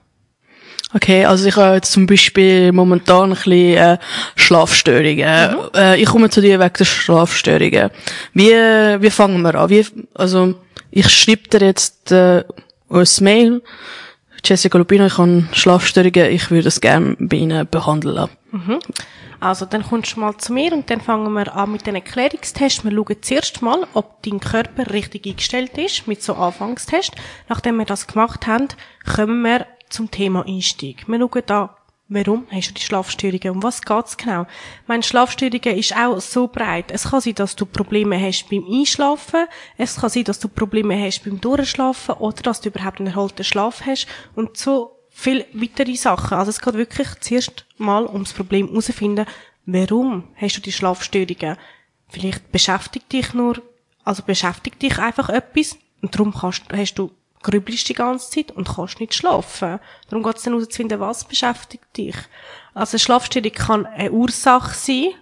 Okay, 0.94 1.25
also 1.25 1.46
ich 1.46 1.58
habe 1.58 1.75
jetzt 1.75 1.91
zum 1.91 2.08
Beispiel 2.08 2.72
momentan 2.72 3.32
ein 3.32 3.36
bisschen 3.36 3.75
äh, 3.75 3.98
Schlafstörungen. 4.38 5.56
Mhm. 5.56 5.70
Äh, 5.75 6.01
ich 6.01 6.08
komme 6.08 6.30
zu 6.30 6.39
dir 6.39 6.58
wegen 6.58 6.74
der 6.74 6.86
Schlafstörungen. 6.86 7.89
Wie, 8.34 8.53
wie 8.53 9.10
fangen 9.10 9.41
wir 9.41 9.56
an? 9.56 9.70
Wie, 9.70 9.86
also 10.13 10.56
ich 10.89 11.10
schreibe 11.10 11.50
dir 11.50 11.65
jetzt 11.65 12.13
äh, 12.13 12.46
ein 12.89 13.08
Mail. 13.20 13.62
Jessica 14.43 14.77
Lupino, 14.77 15.05
ich 15.05 15.17
habe 15.17 15.48
Schlafstörungen, 15.53 16.31
ich 16.31 16.50
würde 16.50 16.67
es 16.67 16.81
gerne 16.81 17.15
bei 17.19 17.38
Ihnen 17.38 17.67
behandeln. 17.69 18.29
Mhm. 18.51 18.79
Also, 19.39 19.65
dann 19.65 19.83
kommst 19.83 20.15
du 20.15 20.19
mal 20.19 20.38
zu 20.38 20.53
mir 20.53 20.71
und 20.74 20.89
dann 20.89 21.01
fangen 21.01 21.33
wir 21.33 21.55
an 21.55 21.71
mit 21.71 21.88
den 21.88 21.95
Erklärungstest. 21.95 22.83
Wir 22.83 22.91
schauen 22.91 23.15
zuerst 23.21 23.62
mal, 23.62 23.88
ob 23.93 24.21
dein 24.24 24.39
Körper 24.39 24.91
richtig 24.91 25.25
eingestellt 25.25 25.77
ist, 25.77 26.07
mit 26.07 26.21
so 26.21 26.36
Anfangstest. 26.36 27.13
Nachdem 27.50 27.77
wir 27.77 27.86
das 27.86 28.07
gemacht 28.07 28.45
haben, 28.45 28.67
kommen 29.15 29.41
wir 29.41 29.65
zum 29.89 30.12
Thema 30.12 30.45
Einstieg. 30.48 31.07
Wir 31.07 31.19
schauen 31.19 31.43
da, 31.45 31.75
warum 32.12 32.46
hast 32.51 32.70
du 32.70 32.74
die 32.74 32.82
Schlafstörungen? 32.82 33.56
Um 33.56 33.63
was 33.63 33.82
geht's 33.82 34.18
genau? 34.18 34.46
Meine 34.86 35.01
Schlafstörungen 35.01 35.77
ist 35.77 35.96
auch 35.96 36.20
so 36.20 36.48
breit. 36.48 36.91
Es 36.91 37.06
kann 37.10 37.22
sein, 37.22 37.36
dass 37.36 37.56
du 37.56 37.65
Probleme 37.65 38.20
hast 38.20 38.50
beim 38.50 38.65
Einschlafen. 38.70 39.46
Es 39.77 39.96
kann 39.96 40.10
sein, 40.10 40.25
dass 40.25 40.39
du 40.39 40.50
Probleme 40.50 41.00
hast 41.01 41.24
beim 41.24 41.39
Durchschlafen 41.39 42.15
oder 42.15 42.41
dass 42.44 42.62
du 42.62 42.70
überhaupt 42.70 43.00
einen 43.00 43.08
erholten 43.08 43.46
Schlaf 43.46 43.82
hast. 43.86 44.08
Und 44.36 44.58
so 44.58 45.00
viel 45.10 45.46
weitere 45.53 45.96
Sachen. 45.96 46.38
Also 46.38 46.50
es 46.50 46.62
geht 46.62 46.74
wirklich 46.74 47.08
zuerst 47.22 47.65
mal 47.77 48.06
ums 48.06 48.34
Problem 48.34 48.68
herausfinden, 48.68 49.25
warum 49.65 50.25
hast 50.36 50.58
du 50.58 50.62
die 50.62 50.72
Schlafstörungen? 50.72 51.58
Vielleicht 52.10 52.51
beschäftigt 52.51 53.12
dich 53.13 53.34
nur, 53.34 53.62
also 54.03 54.24
beschäftigt 54.24 54.82
dich 54.82 55.00
einfach 55.00 55.30
etwas 55.30 55.77
und 56.01 56.13
darum 56.13 56.34
kannst, 56.34 56.63
hast 56.74 56.96
du 56.96 57.12
grübelst 57.43 57.89
die 57.89 57.93
ganze 57.93 58.29
Zeit 58.29 58.51
und 58.51 58.67
kannst 58.67 59.00
nicht 59.00 59.13
schlafen. 59.13 59.79
Darum 60.10 60.24
geht 60.24 60.38
es 60.38 60.43
dann 60.43 60.53
herauszufinden, 60.53 61.00
was 61.00 61.24
beschäftigt 61.24 61.98
dich. 61.98 62.15
Also 62.74 62.98
Schlafstörung 62.98 63.51
kann 63.51 63.86
eine 63.86 64.12
Ursache 64.12 64.75
sein 64.75 65.13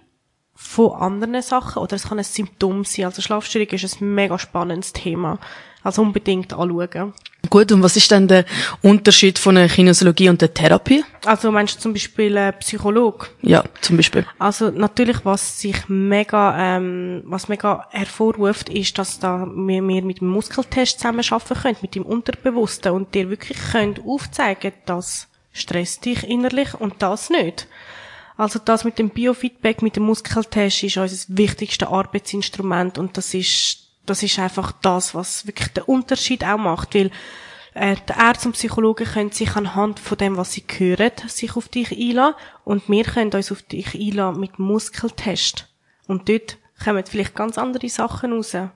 von 0.54 0.92
anderen 0.92 1.42
Sachen 1.42 1.82
oder 1.82 1.96
es 1.96 2.08
kann 2.08 2.18
ein 2.18 2.24
Symptom 2.24 2.84
sein. 2.84 3.06
Also 3.06 3.22
Schlafstörung 3.22 3.68
ist 3.68 4.00
ein 4.00 4.14
mega 4.14 4.38
spannendes 4.38 4.92
Thema. 4.92 5.38
Also 5.82 6.02
unbedingt 6.02 6.52
anschauen. 6.52 7.14
Gut, 7.50 7.72
und 7.72 7.82
was 7.82 7.96
ist 7.96 8.10
denn 8.12 8.28
der 8.28 8.44
Unterschied 8.80 9.38
von 9.38 9.56
der 9.56 9.68
Kinesiologie 9.68 10.28
und 10.28 10.40
der 10.40 10.54
Therapie? 10.54 11.04
Also 11.24 11.50
meinst 11.50 11.76
du 11.76 11.80
zum 11.80 11.92
Beispiel 11.92 12.36
äh, 12.36 12.52
Psycholog? 12.52 13.28
Ja, 13.42 13.64
zum 13.80 13.96
Beispiel. 13.96 14.24
Also 14.38 14.70
natürlich, 14.70 15.24
was 15.24 15.60
sich 15.60 15.88
mega, 15.88 16.76
ähm, 16.76 17.22
was 17.26 17.48
mega 17.48 17.86
hervorruft, 17.90 18.68
ist, 18.68 18.96
dass 18.98 19.18
da 19.18 19.46
wir, 19.46 19.82
wir 19.82 20.02
mit 20.02 20.20
dem 20.20 20.28
Muskeltest 20.28 21.00
zusammen 21.00 21.24
arbeiten 21.28 21.60
können, 21.60 21.76
mit 21.82 21.96
dem 21.96 22.04
Unterbewussten 22.04 22.92
und 22.92 23.14
dir 23.14 23.28
wirklich 23.28 23.58
können 23.72 23.96
aufzeigen, 24.06 24.72
das 24.86 25.26
stresst 25.52 26.04
dich 26.04 26.22
innerlich 26.22 26.74
und 26.74 26.94
das 27.00 27.30
nicht. 27.30 27.66
Also 28.36 28.58
das 28.58 28.84
mit 28.84 28.98
dem 28.98 29.10
Biofeedback, 29.10 29.82
mit 29.82 29.96
dem 29.96 30.04
Muskeltest 30.04 30.84
ist 30.84 30.96
unser 30.96 31.36
wichtigstes 31.36 31.88
Arbeitsinstrument 31.88 32.96
und 32.96 33.16
das 33.16 33.34
ist 33.34 33.79
das 34.10 34.22
ist 34.22 34.38
einfach 34.38 34.72
das, 34.82 35.14
was 35.14 35.46
wirklich 35.46 35.68
den 35.68 35.84
Unterschied 35.84 36.44
auch 36.44 36.58
macht, 36.58 36.94
weil 36.94 37.10
äh, 37.74 37.96
die 38.08 38.12
Ärzte 38.20 38.48
und 38.48 38.54
Psychologen 38.54 39.06
können 39.06 39.30
sich 39.30 39.54
anhand 39.54 40.00
von 40.00 40.18
dem, 40.18 40.36
was 40.36 40.52
sie 40.52 40.64
hören, 40.76 41.12
sich 41.28 41.56
auf 41.56 41.68
dich 41.68 41.92
einladen 41.92 42.34
und 42.64 42.88
wir 42.88 43.04
können 43.04 43.32
uns 43.32 43.52
auf 43.52 43.62
dich 43.62 43.94
einladen 43.94 44.40
mit 44.40 44.58
Muskeltest. 44.58 45.68
Und 46.08 46.28
dort 46.28 46.58
kommen 46.82 47.04
vielleicht 47.06 47.36
ganz 47.36 47.56
andere 47.56 47.88
Sachen 47.88 48.32
raus. 48.32 48.54
Äh, 48.54 48.68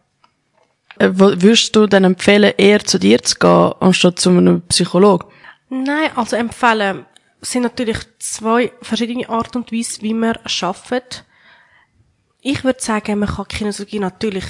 würdest 0.98 1.74
du 1.74 1.86
dann 1.88 2.04
empfehlen, 2.04 2.54
eher 2.56 2.84
zu 2.84 2.98
dir 2.98 3.20
zu 3.20 3.36
gehen, 3.36 3.72
anstatt 3.80 4.20
zu 4.20 4.30
einem 4.30 4.62
Psychologen? 4.68 5.28
Nein, 5.68 6.10
also 6.14 6.36
empfehlen 6.36 7.06
sind 7.40 7.62
natürlich 7.62 7.98
zwei 8.20 8.72
verschiedene 8.80 9.28
Arten 9.28 9.58
und 9.58 9.72
Weise, 9.72 10.00
wie 10.02 10.14
man 10.14 10.36
arbeitet. 10.36 11.24
Ich 12.40 12.62
würde 12.62 12.80
sagen, 12.80 13.18
man 13.18 13.28
kann 13.28 13.48
Kinesiologie 13.48 13.98
natürlich 13.98 14.44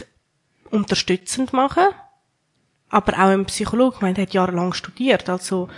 unterstützend 0.74 1.52
machen. 1.52 1.84
Aber 2.90 3.14
auch 3.14 3.28
ein 3.30 3.46
Psychologe, 3.46 3.96
ich 3.96 4.02
meine, 4.02 4.14
der 4.14 4.22
hat 4.26 4.34
jahrelang 4.34 4.72
studiert, 4.72 5.28
also 5.28 5.68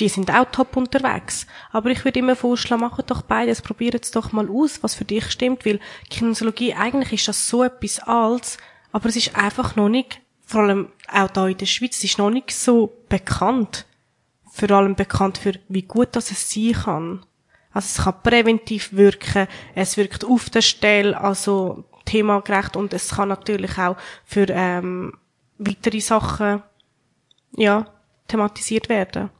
die 0.00 0.08
sind 0.08 0.32
auch 0.34 0.50
top 0.50 0.76
unterwegs. 0.76 1.46
Aber 1.70 1.90
ich 1.90 2.04
würde 2.04 2.18
immer 2.18 2.34
vorschlagen, 2.34 2.82
machen 2.82 3.04
doch 3.06 3.22
beides, 3.22 3.62
probiert 3.62 4.02
es 4.02 4.10
doch 4.10 4.32
mal 4.32 4.48
aus, 4.48 4.82
was 4.82 4.94
für 4.94 5.04
dich 5.04 5.30
stimmt, 5.30 5.64
weil 5.64 5.78
Kinesiologie, 6.10 6.74
eigentlich 6.74 7.12
ist 7.12 7.28
das 7.28 7.48
so 7.48 7.62
etwas 7.62 8.00
Altes, 8.00 8.58
aber 8.90 9.08
es 9.08 9.16
ist 9.16 9.36
einfach 9.36 9.76
noch 9.76 9.88
nicht, 9.88 10.20
vor 10.46 10.62
allem 10.62 10.88
auch 11.12 11.28
da 11.28 11.46
in 11.46 11.58
der 11.58 11.66
Schweiz, 11.66 11.96
es 11.96 12.04
ist 12.04 12.18
noch 12.18 12.30
nicht 12.30 12.50
so 12.52 12.92
bekannt. 13.08 13.86
Vor 14.50 14.70
allem 14.70 14.94
bekannt 14.94 15.38
für, 15.38 15.54
wie 15.68 15.82
gut 15.82 16.10
das 16.12 16.30
es 16.30 16.52
sein 16.52 16.72
kann. 16.72 17.26
Also 17.72 17.86
es 17.86 18.04
kann 18.04 18.22
präventiv 18.22 18.92
wirken, 18.92 19.48
es 19.74 19.96
wirkt 19.96 20.24
auf 20.24 20.48
der 20.48 20.62
Stelle, 20.62 21.20
also 21.20 21.84
themagerecht 22.04 22.76
und 22.76 22.92
es 22.92 23.10
kann 23.16 23.28
natürlich 23.28 23.78
auch 23.78 23.96
für 24.24 24.46
ähm, 24.48 25.14
weitere 25.58 26.00
Sachen 26.00 26.62
ja 27.56 27.86
thematisiert 28.28 28.88
werden. 28.88 29.30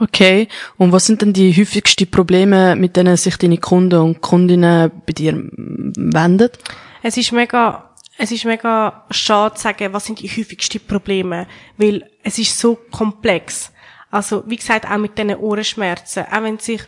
Okay. 0.00 0.48
Und 0.78 0.92
was 0.92 1.06
sind 1.06 1.20
denn 1.20 1.32
die 1.32 1.52
häufigsten 1.52 2.10
Probleme, 2.10 2.74
mit 2.74 2.96
denen 2.96 3.16
sich 3.16 3.36
deine 3.36 3.58
Kunden 3.58 4.00
und 4.00 4.20
Kundinnen 4.22 4.90
bei 5.06 5.12
dir 5.12 5.34
wenden? 5.34 6.48
Es 7.02 7.16
ist 7.18 7.32
mega, 7.32 7.90
es 8.16 8.32
ist 8.32 8.46
mega 8.46 9.04
schade 9.10 9.54
zu 9.54 9.62
sagen, 9.62 9.92
was 9.92 10.06
sind 10.06 10.20
die 10.20 10.28
häufigsten 10.28 10.80
Probleme, 10.80 11.46
weil 11.76 12.10
es 12.22 12.38
ist 12.38 12.58
so 12.58 12.78
komplex. 12.90 13.72
Also, 14.10 14.42
wie 14.46 14.56
gesagt, 14.56 14.90
auch 14.90 14.96
mit 14.96 15.18
diesen 15.18 15.36
Ohrenschmerzen. 15.36 16.24
Auch 16.30 16.42
wenn 16.42 16.58
sich 16.58 16.82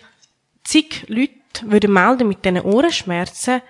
zig 0.64 1.04
Leute 1.08 1.32
würden 1.66 1.92
melden 1.92 2.28
mit 2.28 2.44
diesen 2.44 2.62
Ohrenschmerzen, 2.62 3.60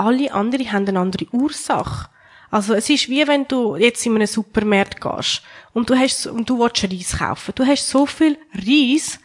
alle 0.00 0.32
anderen 0.32 0.72
haben 0.72 0.88
eine 0.88 0.98
andere 0.98 1.26
Ursache. 1.32 2.08
Also 2.50 2.74
es 2.74 2.90
ist 2.90 3.08
wie 3.08 3.26
wenn 3.28 3.46
du 3.46 3.76
jetzt 3.76 4.04
in 4.06 4.16
einen 4.16 4.26
Supermarkt 4.26 5.00
gehst 5.00 5.42
und 5.72 5.88
du 5.88 5.96
hast 5.96 6.26
und 6.26 6.48
du 6.50 6.58
willst 6.58 6.82
Reis 6.82 7.18
kaufen. 7.18 7.52
Du 7.54 7.64
hast 7.64 7.88
so 7.88 8.06
viel 8.06 8.36
Reis. 8.54 9.20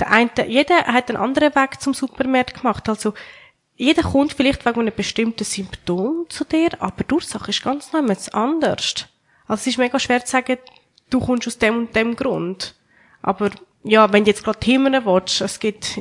Der 0.00 0.10
eine, 0.10 0.30
jeder 0.46 0.86
hat 0.86 1.10
einen 1.10 1.18
anderen 1.18 1.54
Weg 1.54 1.80
zum 1.80 1.92
Supermarkt 1.92 2.60
gemacht. 2.60 2.88
Also 2.88 3.12
jeder 3.76 4.02
kommt 4.02 4.32
vielleicht 4.32 4.64
wegen 4.64 4.80
einem 4.80 4.94
bestimmten 4.94 5.44
Symptom 5.44 6.26
zu 6.28 6.44
dir, 6.44 6.70
aber 6.78 7.04
die 7.04 7.14
Ursache 7.14 7.50
ist 7.50 7.62
ganz 7.62 7.92
normal 7.92 8.16
anders. 8.32 9.06
Also 9.46 9.60
es 9.60 9.66
ist 9.66 9.78
mega 9.78 9.98
schwer 9.98 10.24
zu 10.24 10.30
sagen, 10.30 10.56
du 11.10 11.20
kommst 11.20 11.46
aus 11.46 11.58
dem 11.58 11.76
und 11.76 11.96
dem 11.96 12.16
Grund. 12.16 12.74
Aber 13.20 13.50
ja, 13.84 14.10
wenn 14.12 14.24
du 14.24 14.30
jetzt 14.30 14.44
gerade 14.44 14.60
Themen 14.60 15.04
willst, 15.04 15.40
es 15.40 15.58
gibt 15.58 16.00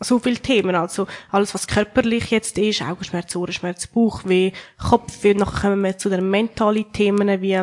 so 0.00 0.18
viele 0.18 0.36
Themen, 0.36 0.74
also 0.74 1.06
alles, 1.30 1.54
was 1.54 1.66
körperlich 1.66 2.30
jetzt 2.30 2.58
ist, 2.58 2.82
Augenschmerz, 2.82 3.34
Ohrenschmerz, 3.34 3.86
Bauchweh, 3.86 4.52
Kopfweh, 4.78 5.34
nachher 5.34 5.70
kommen 5.70 5.82
wir 5.82 5.98
zu 5.98 6.08
den 6.08 6.30
mentalen 6.30 6.92
Themen 6.92 7.40
wie, 7.42 7.58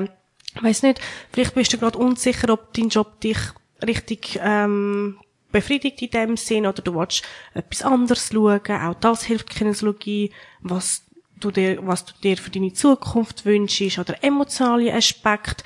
weiß 0.61 0.83
nicht, 0.83 1.01
vielleicht 1.31 1.55
bist 1.55 1.73
du 1.73 1.77
gerade 1.77 1.97
unsicher, 1.97 2.51
ob 2.51 2.73
dein 2.73 2.89
Job 2.89 3.19
dich 3.21 3.37
richtig 3.85 4.39
ähm, 4.43 5.17
befriedigt 5.51 6.01
in 6.01 6.09
dem 6.09 6.37
Sinn 6.37 6.65
oder 6.65 6.81
du 6.81 6.95
willst 6.95 7.23
etwas 7.53 7.81
anderes 7.83 8.29
schauen, 8.31 8.59
auch 8.69 8.95
das 8.95 9.23
hilft 9.23 9.49
Kinesiologie, 9.49 10.31
was 10.61 11.03
du 11.39 11.51
dir, 11.51 11.85
was 11.85 12.05
du 12.05 12.13
dir 12.23 12.37
für 12.37 12.49
deine 12.49 12.73
Zukunft 12.73 13.45
wünschst 13.45 13.99
oder 13.99 14.23
emotionale 14.23 14.93
Aspekte, 14.93 15.63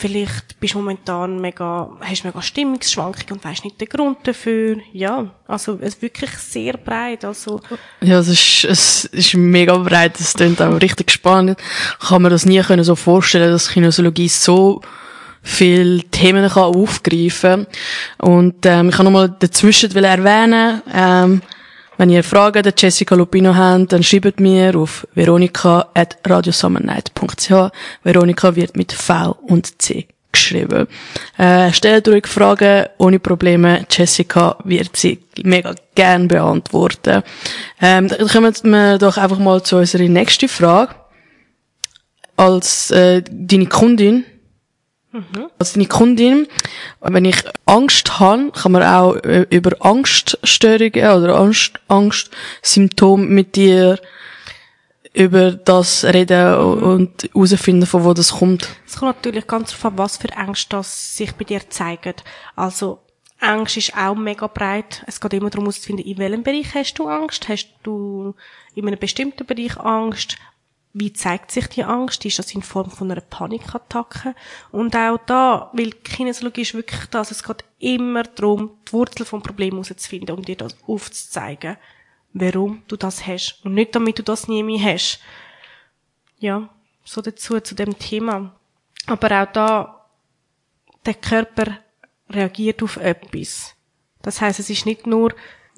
Vielleicht 0.00 0.58
bist 0.58 0.72
du 0.72 0.78
momentan 0.78 1.42
mega, 1.42 1.90
hast 2.00 2.24
mega 2.24 2.40
Stimmungsschwankungen 2.40 3.32
und 3.32 3.44
weißt 3.44 3.64
nicht 3.64 3.78
den 3.78 3.86
Grund 3.86 4.16
dafür. 4.22 4.78
Ja, 4.94 5.30
also 5.46 5.78
es 5.78 5.94
ist 5.94 6.02
wirklich 6.02 6.30
sehr 6.30 6.78
breit. 6.78 7.22
Also 7.22 7.60
ja, 8.00 8.18
es 8.18 8.28
ist, 8.28 8.64
es 8.64 9.04
ist 9.04 9.34
mega 9.34 9.76
breit. 9.76 10.18
Es 10.18 10.32
klingt 10.32 10.62
auch 10.62 10.80
richtig 10.80 11.10
spannend. 11.10 11.60
Ich 12.00 12.08
kann 12.08 12.22
mir 12.22 12.30
das 12.30 12.46
nie 12.46 12.62
können 12.62 12.82
so 12.82 12.96
vorstellen, 12.96 13.52
dass 13.52 13.68
Kinesiologie 13.68 14.28
so 14.28 14.80
viele 15.42 16.02
Themen 16.04 16.48
kann 16.48 16.74
aufgreifen 16.74 17.66
Und 18.16 18.64
ähm, 18.64 18.88
ich 18.88 18.96
kann 18.96 19.04
nochmal 19.04 19.34
dazwischen 19.38 19.94
erwähnen, 19.94 20.80
ähm, 20.94 21.42
wenn 22.00 22.08
ihr 22.08 22.24
Fragen 22.24 22.62
der 22.62 22.72
Jessica 22.74 23.14
Lupino 23.14 23.54
habt, 23.54 23.92
dann 23.92 24.02
schreibt 24.02 24.40
mir 24.40 24.74
auf 24.74 25.06
veronica.radiosummernight.ch. 25.12 27.52
Veronica 28.02 28.56
wird 28.56 28.74
mit 28.74 28.90
V 28.90 29.36
und 29.46 29.82
C 29.82 30.08
geschrieben. 30.32 30.88
Äh, 31.36 31.70
stellt 31.74 32.08
euch 32.08 32.26
Fragen 32.26 32.86
ohne 32.96 33.18
Probleme. 33.18 33.84
Jessica 33.90 34.56
wird 34.64 34.96
sie 34.96 35.18
mega 35.44 35.74
gern 35.94 36.26
beantworten. 36.26 37.22
Ähm, 37.82 38.08
dann 38.08 38.28
kommen 38.28 38.54
wir 38.62 38.96
doch 38.96 39.18
einfach 39.18 39.38
mal 39.38 39.62
zu 39.62 39.76
unserer 39.76 40.04
nächsten 40.04 40.48
Frage. 40.48 40.94
Als 42.34 42.90
äh, 42.92 43.22
deine 43.30 43.66
Kundin 43.66 44.24
Mhm. 45.12 45.50
Als 45.58 45.72
deine 45.72 45.86
Kundin, 45.86 46.46
wenn 47.00 47.24
ich 47.24 47.42
Angst 47.66 48.20
habe, 48.20 48.52
kann 48.52 48.72
man 48.72 48.82
auch 48.82 49.16
äh, 49.16 49.46
über 49.50 49.72
Angststörungen 49.80 50.92
oder 50.92 51.36
Angst, 51.36 51.80
Angstsymptome 51.88 53.26
mit 53.26 53.56
dir 53.56 53.98
über 55.12 55.50
das 55.50 56.04
reden 56.04 56.54
und 56.54 57.28
herausfinden, 57.34 57.86
von 57.86 58.04
wo 58.04 58.14
das 58.14 58.32
kommt. 58.34 58.68
Es 58.86 58.96
kommt 58.96 59.16
natürlich 59.16 59.46
ganz 59.46 59.70
darauf 59.70 59.86
an, 59.86 59.98
was 59.98 60.16
für 60.18 60.36
Angst 60.36 60.72
das 60.72 61.16
sich 61.16 61.32
bei 61.34 61.44
dir 61.44 61.68
zeigt. 61.68 62.22
Also, 62.54 63.00
Angst 63.40 63.76
ist 63.76 63.96
auch 63.96 64.14
mega 64.14 64.46
breit. 64.46 65.02
Es 65.06 65.20
geht 65.20 65.32
immer 65.32 65.50
darum 65.50 65.64
herauszufinden, 65.64 66.04
in 66.04 66.18
welchem 66.18 66.42
Bereich 66.42 66.74
hast 66.74 66.94
du 66.94 67.08
Angst? 67.08 67.48
Hast 67.48 67.68
du 67.82 68.34
in 68.74 68.86
einem 68.86 68.98
bestimmten 68.98 69.46
Bereich 69.46 69.78
Angst? 69.78 70.36
Wie 70.92 71.12
zeigt 71.12 71.52
sich 71.52 71.68
die 71.68 71.84
Angst? 71.84 72.24
Ist 72.24 72.38
das 72.38 72.52
in 72.54 72.62
Form 72.62 72.90
von 72.90 73.10
einer 73.10 73.20
Panikattacke? 73.20 74.34
Und 74.72 74.96
auch 74.96 75.18
da, 75.26 75.70
weil 75.72 75.92
Kinesiologie 75.92 76.62
ist 76.62 76.74
wirklich 76.74 77.06
das, 77.06 77.30
es 77.30 77.44
geht 77.44 77.64
immer 77.78 78.24
darum, 78.24 78.78
die 78.88 78.92
Wurzel 78.92 79.24
vom 79.24 79.42
Problem 79.42 79.74
herauszufinden 79.74 80.36
und 80.36 80.48
dir 80.48 80.56
das 80.56 80.76
aufzuzeigen, 80.86 81.76
warum 82.32 82.82
du 82.88 82.96
das 82.96 83.26
hast. 83.26 83.60
Und 83.64 83.74
nicht 83.74 83.94
damit 83.94 84.18
du 84.18 84.22
das 84.24 84.48
nie 84.48 84.62
mehr 84.62 84.94
hast. 84.94 85.20
Ja, 86.38 86.68
so 87.04 87.20
dazu, 87.20 87.60
zu 87.60 87.74
dem 87.74 87.96
Thema. 87.98 88.52
Aber 89.06 89.42
auch 89.42 89.52
da, 89.52 90.06
der 91.06 91.14
Körper 91.14 91.78
reagiert 92.28 92.82
auf 92.82 92.96
etwas. 92.96 93.76
Das 94.22 94.40
heißt, 94.40 94.58
es 94.58 94.70
ist 94.70 94.86
nicht 94.86 95.06
nur, 95.06 95.34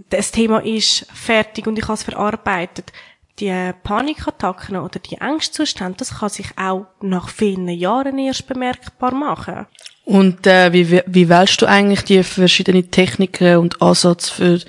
das 0.09 0.33
Thema 0.33 0.64
ist 0.64 1.07
fertig 1.12 1.66
und 1.66 1.78
ich 1.78 1.85
habe 1.85 1.95
es 1.95 2.02
verarbeitet 2.02 2.92
die 3.39 3.73
Panikattacken 3.83 4.77
oder 4.77 4.99
die 4.99 5.21
Angstzustände, 5.21 5.99
das 5.99 6.19
kann 6.19 6.29
sich 6.29 6.49
auch 6.57 6.87
nach 7.01 7.29
vielen 7.29 7.69
Jahren 7.69 8.19
erst 8.19 8.47
bemerkbar 8.47 9.15
machen. 9.15 9.67
Und 10.05 10.47
äh, 10.47 10.73
wie, 10.73 11.01
wie 11.07 11.29
wählst 11.29 11.62
du 11.62 11.67
eigentlich 11.67 12.05
die 12.05 12.23
verschiedenen 12.23 12.91
Techniken 12.91 13.59
und 13.59 13.81
Ansatz 13.81 14.29
für 14.29 14.61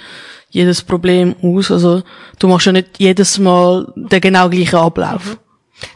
jedes 0.49 0.83
Problem 0.83 1.35
aus? 1.41 1.71
Also 1.71 2.03
du 2.39 2.47
machst 2.47 2.67
ja 2.67 2.71
nicht 2.71 2.99
jedes 2.99 3.39
Mal 3.39 3.91
den 3.95 4.21
genau 4.21 4.49
gleichen 4.49 4.75
Ablauf. 4.75 5.25
Mhm. 5.25 5.37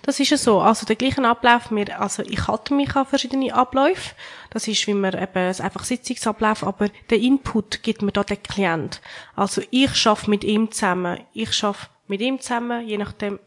Das 0.02 0.20
ist 0.20 0.32
ja 0.32 0.38
so. 0.38 0.60
Also 0.60 0.86
der 0.86 0.96
gleichen 0.96 1.26
Ablauf, 1.26 1.72
wir, 1.72 2.02
also 2.02 2.24
ich 2.24 2.48
halte 2.48 2.74
mich 2.74 2.96
an 2.96 3.06
verschiedene 3.06 3.54
Abläufe. 3.54 4.16
Das 4.50 4.68
ist, 4.68 4.86
wie 4.88 4.94
man 4.94 5.14
eben 5.14 5.62
einfach 5.62 5.84
Sitzungsablauf, 5.84 6.64
aber 6.64 6.90
der 7.10 7.20
Input 7.20 7.84
gibt 7.84 8.02
mir 8.02 8.12
da 8.12 8.24
der 8.24 8.38
Klient. 8.38 9.02
Also 9.36 9.62
ich 9.70 9.96
schaffe 9.96 10.30
mit 10.30 10.44
ihm 10.44 10.72
zusammen. 10.72 11.20
Ich 11.34 11.54
schaffe 11.54 11.88
mit 12.08 12.22
ihm 12.22 12.40
zusammen, 12.40 12.88
je 12.88 12.98
nachdem, 12.98 13.40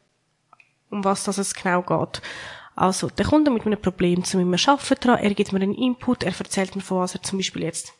um 0.91 1.05
was 1.05 1.25
das 1.25 1.39
es 1.39 1.55
genau 1.55 1.83
geht. 1.83 2.23
Also, 2.77 3.09
der 3.11 3.27
Kunde 3.27 3.51
mit 3.51 3.67
einem 3.67 3.81
Problem 3.81 4.25
zu 4.25 4.39
mir 4.39 4.59
arbeiten 4.67 5.01
dran, 5.01 5.19
er 5.19 5.35
gibt 5.35 5.53
mir 5.53 5.61
einen 5.61 5.75
Input, 5.75 6.23
er 6.23 6.39
erzählt 6.39 6.77
mir 6.77 6.83
von 6.83 6.99
was 6.99 7.15
er 7.15 7.23
zum 7.23 7.39
Beispiel 7.39 7.63
jetzt 7.63 7.93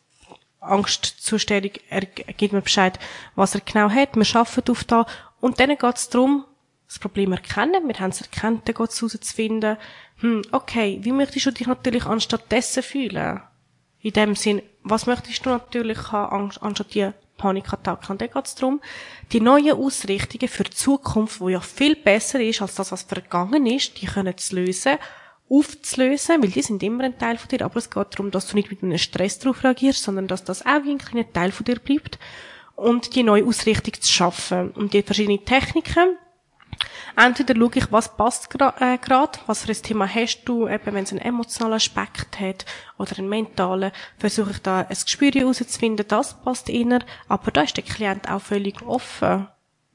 Angstzustellung, 0.59 1.71
er 1.89 2.01
gibt 2.01 2.53
mir 2.53 2.61
Bescheid, 2.61 2.99
was 3.35 3.55
er 3.55 3.61
genau 3.61 3.89
hat, 3.89 4.15
wir 4.15 4.35
arbeiten 4.35 4.71
auf 4.71 4.83
da, 4.83 5.05
und 5.39 5.59
dann 5.59 5.69
geht 5.69 5.95
es 5.95 6.09
darum, 6.09 6.45
das 6.87 6.99
Problem 6.99 7.31
erkennen, 7.31 7.87
wir 7.87 7.99
haben 7.99 8.11
es 8.11 8.21
erkannt, 8.21 8.67
dann 8.67 8.75
geht 8.75 8.89
es 8.89 9.01
herauszufinden, 9.01 9.77
hm, 10.17 10.43
okay, 10.51 10.99
wie 11.01 11.11
möchtest 11.11 11.45
du 11.47 11.51
dich 11.51 11.67
natürlich 11.67 12.05
anstatt 12.05 12.51
dessen 12.51 12.83
fühlen? 12.83 13.41
In 14.01 14.13
dem 14.13 14.35
Sinn, 14.35 14.61
was 14.83 15.05
möchtest 15.05 15.45
du 15.45 15.49
natürlich 15.49 16.11
haben, 16.11 16.51
anstatt 16.59 16.93
die 16.93 17.11
Panikattacken. 17.41 18.11
Und 18.11 18.21
dann 18.21 18.29
geht 18.29 18.45
es 18.45 18.55
darum, 18.55 18.81
die 19.31 19.41
neuen 19.41 19.75
Ausrichtungen 19.75 20.47
für 20.47 20.63
die 20.63 20.71
Zukunft, 20.71 21.41
die 21.41 21.51
ja 21.51 21.59
viel 21.59 21.95
besser 21.95 22.39
ist 22.39 22.61
als 22.61 22.75
das, 22.75 22.91
was 22.91 23.01
vergangen 23.03 23.65
ist, 23.65 23.99
die 23.99 24.05
können 24.05 24.37
zu 24.37 24.55
lösen, 24.55 24.97
aufzulösen, 25.49 26.41
weil 26.41 26.51
die 26.51 26.61
sind 26.61 26.83
immer 26.83 27.03
ein 27.03 27.17
Teil 27.17 27.37
von 27.37 27.49
dir, 27.49 27.65
aber 27.65 27.77
es 27.77 27.89
geht 27.89 28.07
darum, 28.13 28.31
dass 28.31 28.47
du 28.47 28.55
nicht 28.55 28.69
mit 28.69 28.83
einem 28.83 28.97
Stress 28.97 29.39
darauf 29.39 29.63
reagierst, 29.63 30.03
sondern 30.03 30.27
dass 30.27 30.43
das 30.43 30.65
auch 30.65 30.85
ein 30.85 30.99
kleiner 30.99 31.31
Teil 31.33 31.51
von 31.51 31.65
dir 31.65 31.79
bleibt 31.79 32.19
und 32.75 33.15
die 33.15 33.23
neue 33.23 33.45
Ausrichtung 33.45 33.93
zu 33.99 34.11
schaffen. 34.11 34.71
Und 34.71 34.93
die 34.93 35.01
verschiedenen 35.01 35.43
Techniken, 35.43 36.17
Entweder 37.15 37.55
schaue 37.55 37.71
ich, 37.75 37.91
was 37.91 38.15
passt 38.15 38.49
gerade, 38.49 38.79
äh, 38.79 39.37
was 39.47 39.63
für 39.63 39.71
ein 39.71 39.81
Thema 39.81 40.07
hast 40.07 40.43
du, 40.45 40.67
eben 40.67 40.93
wenn 40.93 41.03
es 41.03 41.11
einen 41.11 41.21
emotionalen 41.21 41.75
Aspekt 41.75 42.39
hat 42.39 42.65
oder 42.97 43.17
einen 43.17 43.29
mentalen, 43.29 43.91
versuche 44.17 44.51
ich 44.51 44.61
da 44.61 44.81
ein 44.81 44.87
Gespür 44.89 45.31
herauszufinden, 45.31 46.07
das 46.07 46.41
passt 46.41 46.69
inner, 46.69 46.99
aber 47.27 47.51
da 47.51 47.61
ist 47.61 47.77
der 47.77 47.83
Klient 47.83 48.29
auch 48.29 48.41
völlig 48.41 48.81
offen. 48.81 49.47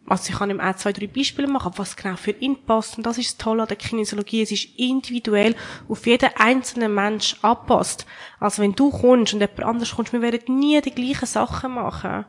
Also 0.08 0.30
ich 0.30 0.38
kann 0.38 0.50
ihm 0.50 0.60
auch 0.60 0.76
zwei, 0.76 0.92
drei 0.92 1.08
Beispiele 1.08 1.48
machen, 1.48 1.72
was 1.76 1.96
genau 1.96 2.16
für 2.16 2.30
ihn 2.30 2.64
passt. 2.64 2.96
Und 2.96 3.04
das 3.04 3.18
ist 3.18 3.30
das 3.30 3.38
Tolle 3.38 3.62
an 3.62 3.68
der 3.68 3.76
Kinesiologie. 3.76 4.42
Es 4.42 4.52
ist 4.52 4.78
individuell 4.78 5.56
auf 5.88 6.06
jeden 6.06 6.30
einzelnen 6.36 6.94
Mensch 6.94 7.36
anpasst. 7.42 8.06
Also 8.38 8.62
wenn 8.62 8.74
du 8.74 8.90
kommst 8.90 9.34
und 9.34 9.40
jemand 9.40 9.64
anders 9.64 9.96
kommst, 9.96 10.12
wir 10.12 10.22
werden 10.22 10.58
nie 10.58 10.80
die 10.80 10.92
gleichen 10.92 11.26
Sachen 11.26 11.74
machen. 11.74 12.24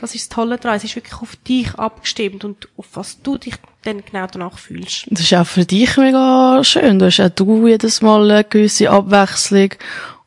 Das 0.00 0.14
ist 0.14 0.30
das 0.30 0.36
Tolle 0.36 0.58
daran. 0.58 0.76
Es 0.76 0.84
ist 0.84 0.96
wirklich 0.96 1.20
auf 1.20 1.36
dich 1.36 1.74
abgestimmt 1.74 2.44
und 2.44 2.68
auf 2.76 2.86
was 2.94 3.22
du 3.22 3.38
dich 3.38 3.54
dann 3.82 4.04
genau 4.04 4.26
danach 4.30 4.58
fühlst. 4.58 5.06
Das 5.10 5.20
ist 5.20 5.34
auch 5.34 5.46
für 5.46 5.64
dich 5.64 5.96
mega 5.96 6.62
schön. 6.64 6.98
Du 6.98 7.06
hast 7.06 7.20
auch 7.20 7.30
du 7.30 7.66
jedes 7.66 8.02
Mal 8.02 8.30
eine 8.30 8.44
gewisse 8.44 8.90
Abwechslung 8.90 9.70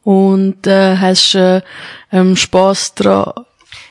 und 0.03 0.65
äh, 0.65 0.97
hast 0.97 1.35
äh, 1.35 1.61
ähm, 2.11 2.35
Spaß 2.35 2.95
dran. 2.95 3.33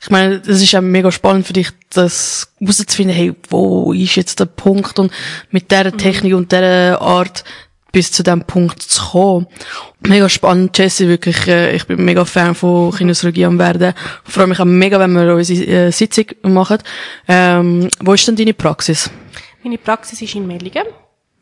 Ich 0.03 0.11
meine, 0.11 0.41
das 0.41 0.62
ist 0.62 0.75
auch 0.75 0.81
mega 0.81 1.11
spannend 1.12 1.47
für 1.47 1.53
dich, 1.53 1.71
das 1.91 2.53
herauszufinden, 2.59 3.14
hey, 3.14 3.35
wo 3.49 3.93
ist 3.93 4.17
jetzt 4.17 4.41
der 4.41 4.47
Punkt 4.47 4.99
und 4.99 5.12
mit 5.51 5.71
dieser 5.71 5.93
mhm. 5.93 5.99
Technik 5.99 6.35
und 6.35 6.53
dieser 6.53 7.01
Art 7.01 7.45
bis 7.92 8.12
zu 8.12 8.22
dem 8.22 8.42
Punkt 8.44 8.83
zu 8.83 9.03
kommen. 9.11 9.46
Mega 10.01 10.29
spannend, 10.29 10.77
Jesse, 10.77 11.09
wirklich, 11.09 11.46
äh, 11.48 11.74
ich 11.74 11.87
bin 11.87 12.05
mega 12.05 12.24
Fan 12.24 12.55
von 12.55 12.92
Kinesiologie 12.92 13.44
am 13.46 13.59
werden. 13.59 13.94
Ich 14.27 14.33
freue 14.33 14.46
mich 14.46 14.61
auch 14.61 14.64
mega, 14.64 15.01
wenn 15.01 15.12
wir 15.12 15.35
unsere 15.35 15.64
äh, 15.66 15.90
Sitzung 15.90 16.27
machen. 16.42 16.79
Ähm, 17.27 17.88
wo 18.01 18.12
ist 18.12 18.29
denn 18.29 18.37
deine 18.37 18.55
Praxis? 18.55 19.11
Meine 19.62 19.79
Praxis 19.79 20.22
ist 20.22 20.35
in 20.35 20.46
Mellingen. 20.46 20.85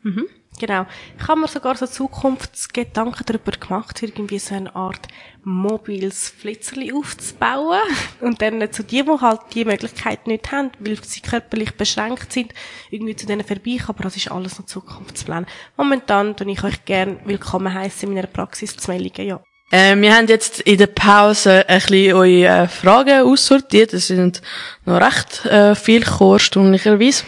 Mhm. 0.02 0.26
Genau. 0.58 0.86
Ich 1.18 1.28
habe 1.28 1.40
mir 1.40 1.48
sogar 1.48 1.76
so 1.76 1.86
Zukunftsgedanken 1.86 3.26
darüber 3.26 3.52
gemacht, 3.52 4.02
irgendwie 4.02 4.38
so 4.38 4.54
eine 4.54 4.74
Art 4.74 5.06
mobiles 5.44 6.30
Flitzerli 6.30 6.92
aufzubauen. 6.92 7.80
Und 8.20 8.40
dann 8.40 8.72
zu 8.72 8.82
die, 8.82 9.02
die 9.02 9.20
halt 9.20 9.40
die 9.54 9.64
Möglichkeit 9.64 10.26
nicht 10.26 10.50
haben, 10.52 10.70
weil 10.78 11.02
sie 11.04 11.20
körperlich 11.20 11.76
beschränkt 11.76 12.32
sind, 12.32 12.54
irgendwie 12.90 13.16
zu 13.16 13.26
denen 13.26 13.44
vorbei. 13.44 13.78
Aber 13.86 14.02
das 14.02 14.16
ist 14.16 14.30
alles 14.30 14.58
noch 14.58 14.66
Zukunftsplan. 14.66 15.46
Momentan 15.76 16.36
tue 16.36 16.50
ich 16.50 16.64
euch 16.64 16.84
gerne 16.84 17.18
willkommen 17.24 17.72
heißen 17.72 18.08
in 18.08 18.14
meiner 18.14 18.26
Praxis 18.26 18.76
zu 18.76 18.90
Mellingen, 18.90 19.26
ja. 19.26 19.42
Äh, 19.70 19.96
wir 19.96 20.14
haben 20.14 20.28
jetzt 20.28 20.60
in 20.60 20.78
der 20.78 20.86
Pause 20.86 21.68
ein 21.68 21.80
bisschen 21.80 22.14
eure 22.14 22.46
äh, 22.46 22.68
Fragen 22.68 23.22
aussortiert. 23.22 23.92
Es 23.92 24.06
sind 24.08 24.40
noch 24.84 25.00
recht 25.00 25.44
äh, 25.46 25.74
viel 25.74 26.04
chorstundlicherweise. 26.04 27.24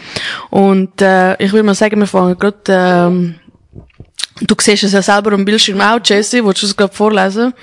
Und 0.49 1.01
äh, 1.01 1.35
ich 1.43 1.51
würde 1.51 1.63
mal 1.63 1.75
sagen, 1.75 1.99
wir 1.99 2.07
fangen 2.07 2.37
gerade... 2.37 2.57
Ähm, 2.67 3.39
du 4.41 4.55
siehst 4.59 4.83
es 4.83 4.93
ja 4.93 5.01
selber 5.01 5.33
am 5.33 5.43
Bildschirm 5.43 5.81
auch, 5.81 5.99
Jessie. 6.03 6.43
Wolltest 6.43 6.63
du 6.63 6.67
es 6.67 6.77
gerade 6.77 6.93
vorlesen? 6.93 7.53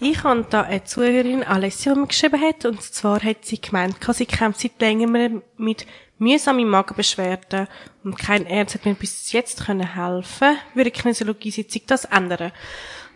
Ich 0.00 0.22
habe 0.24 0.46
da 0.48 0.62
eine 0.62 0.84
Zuhörerin, 0.84 1.42
Alessia, 1.42 1.94
die 1.94 2.00
mir 2.00 2.06
geschrieben 2.06 2.40
hat. 2.40 2.64
Und 2.64 2.82
zwar 2.82 3.22
hat 3.22 3.44
sie 3.44 3.60
gemeint, 3.60 3.96
sie 4.12 4.26
kämpft 4.26 4.60
seit 4.60 4.80
längerem 4.80 5.42
mit 5.56 5.86
mühsamen 6.18 6.68
Magenbeschwerden 6.68 7.68
und 8.02 8.18
kein 8.18 8.50
Arzt 8.50 8.74
hat 8.74 8.86
mir 8.86 8.94
bis 8.94 9.32
jetzt 9.32 9.66
können 9.66 9.94
helfen. 9.94 10.56
Würde 10.74 10.90
Kinesiologie-Sitzung 10.90 11.82
das 11.86 12.06
ändern? 12.06 12.52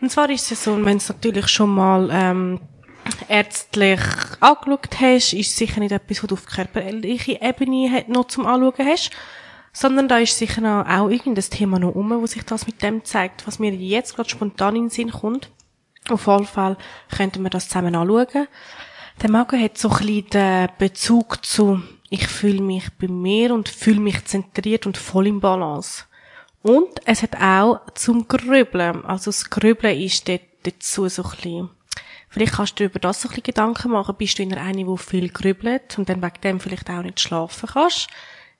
Und 0.01 0.11
zwar 0.11 0.31
ist 0.31 0.51
es 0.51 0.65
so, 0.65 0.85
wenn 0.85 0.97
es 0.97 1.09
natürlich 1.09 1.49
schon 1.49 1.75
mal 1.75 2.09
ähm, 2.11 2.61
ärztlich 3.29 4.01
angeschaut 4.41 5.01
hast, 5.01 5.33
ist 5.35 5.57
sicher 5.57 5.81
nicht 5.81 5.93
etwas, 5.93 6.23
was 6.23 6.29
du 6.29 6.35
auf 6.35 6.47
körperliche 6.47 7.39
Ebene 7.41 8.05
noch 8.09 8.27
zum 8.29 8.47
Anschauen 8.47 8.87
hast. 8.87 9.11
sondern 9.73 10.09
da 10.09 10.19
ist 10.19 10.37
sicher 10.37 10.61
noch 10.61 10.87
auch 10.87 11.09
irgendein 11.09 11.45
Thema 11.45 11.79
noch 11.79 11.95
um, 11.95 12.11
wo 12.11 12.27
sich 12.27 12.45
das 12.45 12.67
mit 12.67 12.83
dem 12.83 13.05
zeigt, 13.05 13.47
was 13.47 13.59
mir 13.59 13.73
jetzt 13.73 14.17
gerade 14.17 14.29
spontan 14.29 14.77
in 14.77 14.85
den 14.85 14.91
Sinn 14.91 15.11
kommt. 15.11 15.51
Auf 16.09 16.27
jeden 16.27 16.47
Fall 16.47 16.77
könnten 17.15 17.43
wir 17.43 17.51
das 17.51 17.69
zusammen 17.69 17.95
anschauen. 17.95 18.49
Der 19.23 19.31
Magen 19.31 19.63
hat 19.63 19.79
so 19.79 19.91
ein 19.91 19.99
bisschen 19.99 20.31
den 20.31 20.69
Bezug 20.79 21.45
zu, 21.45 21.83
ich 22.09 22.27
fühle 22.27 22.63
mich 22.63 22.89
bei 22.99 23.07
mir 23.07 23.55
und 23.55 23.69
fühle 23.69 24.01
mich 24.01 24.25
zentriert 24.25 24.87
und 24.87 24.97
voll 24.97 25.27
im 25.27 25.41
Balance. 25.41 26.05
Und 26.63 27.01
es 27.07 27.23
hat 27.23 27.41
auch 27.41 27.81
zum 27.95 28.29
Grübeln, 28.29 29.05
also 29.05 29.31
das 29.31 29.49
Grübeln 29.49 29.99
ist 29.99 30.29
dort 30.29 30.43
dazu 30.63 31.09
so 31.09 31.23
ein 31.23 31.31
bisschen 31.31 31.71
Vielleicht 32.31 32.53
kannst 32.53 32.79
du 32.79 32.85
über 32.85 33.01
das 33.01 33.21
so 33.21 33.29
ein 33.29 33.31
bisschen 33.31 33.43
Gedanken 33.43 33.91
machen. 33.91 34.15
Bist 34.17 34.39
du 34.39 34.45
in 34.45 34.55
eine, 34.55 34.85
die 34.85 34.99
viel 34.99 35.31
grübelt 35.31 35.99
und 35.99 36.09
dann 36.09 36.23
wegen 36.23 36.41
dem 36.45 36.61
vielleicht 36.61 36.89
auch 36.89 37.03
nicht 37.03 37.19
schlafen 37.19 37.69
kannst? 37.73 38.07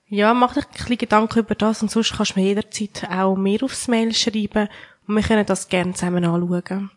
Ja, 0.09 0.33
mach 0.33 0.53
dich 0.53 0.65
ein 0.65 0.71
bisschen 0.73 0.97
Gedanken 0.97 1.39
über 1.39 1.55
das 1.55 1.81
und 1.81 1.89
sonst 1.89 2.13
kannst 2.17 2.35
du 2.35 2.41
mir 2.41 2.47
jederzeit 2.47 3.07
auch 3.09 3.37
mehr 3.37 3.63
aufs 3.63 3.87
Mail 3.87 4.13
schreiben 4.13 4.67
und 5.07 5.15
wir 5.15 5.23
können 5.23 5.45
das 5.45 5.69
gerne 5.69 5.93
zusammen 5.93 6.25
anschauen. 6.25 6.91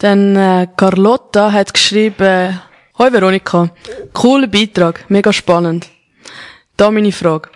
Dann 0.00 0.34
äh, 0.34 0.66
Carlotta 0.76 1.52
hat 1.52 1.72
geschrieben, 1.72 2.60
Hoi 2.98 3.12
Veronika, 3.12 3.70
cooler 4.12 4.48
Beitrag, 4.48 5.08
mega 5.08 5.32
spannend. 5.32 5.88
Da 6.76 6.90
meine 6.90 7.12
Frage. 7.12 7.48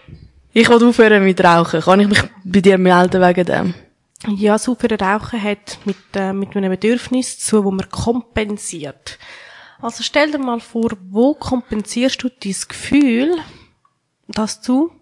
Ich 0.55 0.69
will 0.69 0.85
aufhören 0.85 1.25
mit 1.25 1.43
Rauchen. 1.43 1.81
Kann 1.81 2.01
ich 2.01 2.09
mich 2.09 2.23
bei 2.45 2.61
dir 2.61 2.77
melden 2.77 3.23
wegen 3.23 3.47
dem? 3.47 3.75
Ja, 4.27 4.59
saubere 4.59 4.99
Rauchen 4.99 5.43
hat 5.43 5.79
mit, 5.87 5.97
äh, 6.15 6.35
mit 6.35 6.55
einem 6.55 6.71
Bedürfnis 6.71 7.39
zu, 7.39 7.65
wo 7.65 7.71
man 7.71 7.89
kompensiert. 7.89 9.19
Also 9.81 10.03
stell 10.03 10.31
dir 10.31 10.39
mal 10.39 10.61
vor, 10.61 10.91
wo 11.09 11.35
kompensierst 11.35 12.23
du 12.23 12.29
dein 12.29 12.55
Gefühl, 12.69 13.39
dass 14.29 14.61
du 14.61 14.93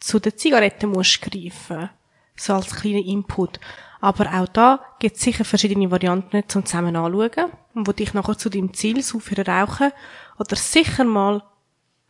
zu 0.00 0.18
der 0.18 0.36
Zigarette 0.36 0.86
musst 0.86 1.22
greifen. 1.22 1.88
So 2.36 2.52
als 2.52 2.76
kleiner 2.76 3.04
Input. 3.04 3.58
Aber 4.02 4.34
auch 4.34 4.48
da 4.48 4.84
gibt 4.98 5.16
es 5.16 5.22
sicher 5.22 5.46
verschiedene 5.46 5.90
Varianten 5.90 6.42
zum 6.46 6.66
zusammen 6.66 6.94
anschauen 6.94 7.50
und 7.72 7.88
wo 7.88 7.92
dich 7.92 8.12
nachher 8.12 8.36
zu 8.36 8.50
deinem 8.50 8.74
Ziel 8.74 9.02
für 9.02 9.46
Rauchen 9.46 9.92
oder 10.38 10.56
sicher 10.56 11.04
mal 11.04 11.42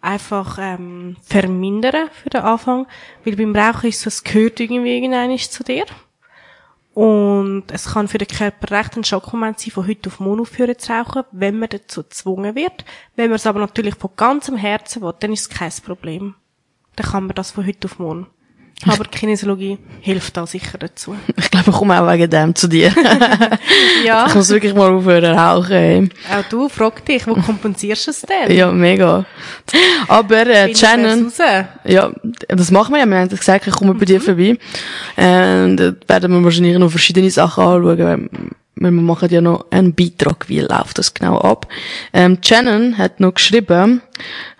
einfach 0.05 0.59
ähm, 0.61 1.17
vermindern 1.23 2.11
für 2.13 2.31
den 2.31 2.43
Anfang, 2.43 2.87
weil 3.25 3.37
beim 3.37 3.57
Rauchen 3.57 3.89
ist 3.89 4.01
so, 4.01 4.09
es 4.09 4.23
gehört 4.23 4.61
irgendwie 4.61 4.95
irgendeines 4.95 5.51
zu 5.51 5.65
dir 5.65 5.85
und 6.95 7.65
es 7.73 7.87
kann 7.87 8.07
für 8.07 8.19
den 8.19 8.29
Körper 8.29 8.71
recht 8.71 8.97
ein 8.97 9.03
Schockmoment 9.03 9.59
sein, 9.59 9.73
von 9.73 9.89
heute 9.89 10.09
auf 10.09 10.21
morgen 10.21 10.43
aufhören 10.43 10.79
zu 10.79 10.93
rauchen, 10.93 11.25
wenn 11.33 11.59
man 11.59 11.69
dazu 11.69 12.05
gezwungen 12.05 12.55
wird. 12.55 12.85
Wenn 13.17 13.31
man 13.31 13.37
es 13.37 13.47
aber 13.49 13.59
natürlich 13.59 13.97
von 13.97 14.11
ganzem 14.17 14.57
Herzen 14.57 15.03
will, 15.03 15.13
dann 15.19 15.33
ist 15.33 15.51
es 15.53 15.59
kein 15.59 15.73
Problem. 15.85 16.37
Dann 16.95 17.07
kann 17.11 17.27
man 17.27 17.35
das 17.35 17.51
von 17.51 17.67
heute 17.67 17.89
auf 17.89 17.99
morgen. 17.99 18.29
Aber 18.87 19.05
Kinesiologie 19.05 19.79
hilft 20.01 20.37
da 20.37 20.47
sicher 20.47 20.79
dazu. 20.79 21.17
Ich 21.37 21.51
glaube, 21.51 21.71
ich 21.71 21.77
komme 21.77 22.01
auch 22.01 22.11
wegen 22.13 22.29
dem 22.29 22.55
zu 22.55 22.69
dir. 22.69 22.93
ja. 24.05 24.27
Ich 24.27 24.35
muss 24.35 24.51
wirklich 24.51 24.75
mal 24.75 24.93
aufhören 24.93 25.37
rauchen. 25.37 25.73
Ey. 25.73 26.09
Auch 26.31 26.49
du, 26.49 26.69
frag 26.69 27.05
dich, 27.05 27.27
wo 27.27 27.35
kompensierst 27.35 28.07
du 28.07 28.11
es 28.11 28.21
denn? 28.23 28.55
Ja, 28.55 28.71
mega. 28.73 29.25
Aber 30.09 30.47
äh, 30.47 30.75
Shannon... 30.75 31.33
Ja, 31.85 32.13
das 32.49 32.71
machen 32.71 32.95
wir 32.95 33.01
ja. 33.01 33.07
Wir 33.07 33.19
haben 33.19 33.29
gesagt, 33.29 33.67
ich 33.67 33.75
komme 33.75 33.95
mhm. 33.95 33.99
bei 33.99 34.05
dir 34.05 34.19
mhm. 34.19 34.23
vorbei. 34.23 34.59
Und 35.17 35.81
äh, 35.81 35.95
werden 36.07 36.33
wir 36.33 36.45
wahrscheinlich 36.45 36.77
noch 36.79 36.91
verschiedene 36.91 37.31
Sachen 37.31 37.65
anschauen. 37.65 38.29
Weil 38.77 38.91
wir 38.91 39.03
machen 39.03 39.31
ja 39.31 39.41
noch 39.41 39.67
einen 39.71 39.95
Beitrag, 39.95 40.49
wie 40.49 40.61
läuft 40.61 40.99
das 40.99 41.15
genau 41.15 41.39
ab. 41.39 41.69
Ähm, 42.13 42.39
Shannon 42.43 42.99
hat 42.99 43.21
noch 43.21 43.35
geschrieben, 43.35 44.03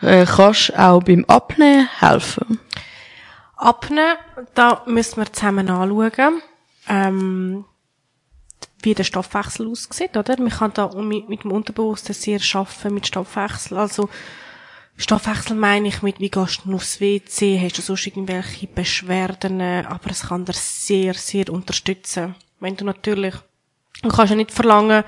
äh, 0.01 0.25
kannst 0.25 0.79
auch 0.79 1.03
beim 1.03 1.25
Abnehmen 1.27 1.89
helfen. 1.99 2.61
Abnehmen, 3.65 4.17
da 4.55 4.83
müssen 4.87 5.17
wir 5.17 5.33
zusammen 5.33 5.71
anschauen, 5.71 6.43
ähm, 6.87 7.65
wie 8.83 8.95
der 8.95 9.05
Stoffwechsel 9.05 9.67
aussieht, 9.67 10.17
oder? 10.17 10.39
Man 10.39 10.51
kann 10.51 10.73
da 10.75 10.89
mit, 10.95 11.31
mit 11.31 11.45
dem 11.45 11.53
Unterbewusstsein 11.53 12.15
sehr 12.15 12.41
schaffen 12.41 12.93
mit 12.93 13.07
Stoffwechsel. 13.07 13.79
Also, 13.79 14.11
Stoffwechsel 14.97 15.57
meine 15.57 15.89
ich 15.89 16.03
mit, 16.03 16.21
wie 16.21 16.29
gehst 16.29 16.61
du 16.65 16.75
aufs 16.75 17.01
WC, 17.01 17.59
hast 17.59 17.79
du 17.79 17.83
sonst 17.83 18.07
irgendwelche 18.07 18.67
Beschwerden, 18.67 19.61
aber 19.61 20.11
es 20.11 20.29
kann 20.29 20.45
dir 20.45 20.53
sehr, 20.53 21.15
sehr 21.15 21.49
unterstützen. 21.49 22.35
Wenn 22.61 22.77
du 22.77 22.85
natürlich, 22.85 23.35
du 24.03 24.11
kannst 24.11 24.31
ja 24.31 24.37
nicht 24.37 24.53
verlangen, 24.53 25.05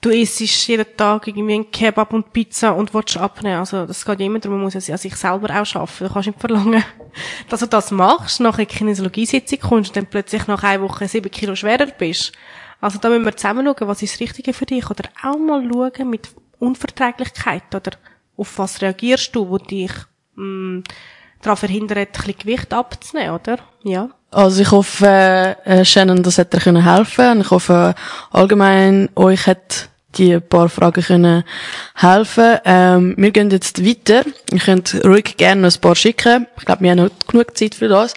du 0.00 0.10
isst 0.10 0.40
jeden 0.68 0.86
Tag 0.96 1.26
irgendwie 1.26 1.54
ein 1.54 1.70
Kebab 1.70 2.12
und 2.12 2.32
Pizza 2.32 2.74
und 2.74 2.94
willst 2.94 3.16
abnehmen. 3.16 3.58
Also, 3.58 3.86
das 3.86 4.04
geht 4.04 4.20
immer 4.20 4.38
darum, 4.38 4.58
man 4.58 4.72
muss 4.72 4.86
ja 4.86 4.96
sich 4.96 5.16
selber 5.16 5.60
auch 5.60 5.66
schaffen. 5.66 6.06
Du 6.06 6.12
kannst 6.12 6.28
nicht 6.28 6.40
verlangen, 6.40 6.84
dass 7.48 7.60
du 7.60 7.66
das 7.66 7.90
machst, 7.90 8.40
nach 8.40 8.58
einer 8.58 8.66
Kinesiologiesitzung 8.66 9.60
kommst 9.60 9.90
und 9.90 9.96
dann 9.96 10.06
plötzlich 10.06 10.46
nach 10.46 10.62
einer 10.62 10.82
Woche 10.82 11.08
sieben 11.08 11.30
Kilo 11.30 11.54
schwerer 11.54 11.86
bist. 11.86 12.32
Also, 12.80 12.98
da 12.98 13.08
müssen 13.08 13.24
wir 13.24 13.36
zusammen 13.36 13.66
schauen, 13.66 13.88
was 13.88 14.02
ist 14.02 14.14
das 14.14 14.20
Richtige 14.20 14.52
für 14.52 14.66
dich. 14.66 14.88
Oder 14.88 15.08
auch 15.22 15.38
mal 15.38 15.68
schauen 15.68 16.10
mit 16.10 16.28
Unverträglichkeit. 16.58 17.74
Oder 17.74 17.92
auf 18.36 18.58
was 18.58 18.80
reagierst 18.80 19.34
du, 19.34 19.48
wo 19.48 19.58
dich, 19.58 19.92
mh, 20.36 20.44
mm, 20.44 20.84
daran 21.42 21.56
verhindert, 21.56 21.98
ein 21.98 22.12
bisschen 22.12 22.38
Gewicht 22.38 22.72
abzunehmen, 22.72 23.34
oder? 23.34 23.58
Ja. 23.82 24.10
Also 24.30 24.60
ich 24.60 24.70
hoffe, 24.70 25.56
äh, 25.64 25.84
Shannon, 25.84 26.22
das 26.22 26.36
hat 26.38 26.52
dir 26.52 26.60
können 26.60 26.84
helfen. 26.84 27.40
Ich 27.40 27.50
hoffe 27.50 27.94
allgemein, 28.30 29.08
euch 29.14 29.46
hat 29.46 29.88
die 30.16 30.38
paar 30.38 30.68
Fragen 30.68 31.02
können 31.02 31.44
helfen. 31.94 32.58
Ähm, 32.64 33.14
wir 33.16 33.30
gehen 33.30 33.50
jetzt 33.50 33.84
weiter. 33.84 34.24
Ihr 34.52 34.58
könnt 34.58 35.00
ruhig 35.04 35.36
gerne 35.36 35.62
noch 35.62 35.74
ein 35.74 35.80
paar 35.80 35.94
schicken. 35.94 36.46
Ich 36.58 36.64
glaube, 36.66 36.82
wir 36.82 36.90
haben 36.90 36.98
noch 36.98 37.10
genug 37.26 37.56
Zeit 37.56 37.74
für 37.74 37.88
das. 37.88 38.14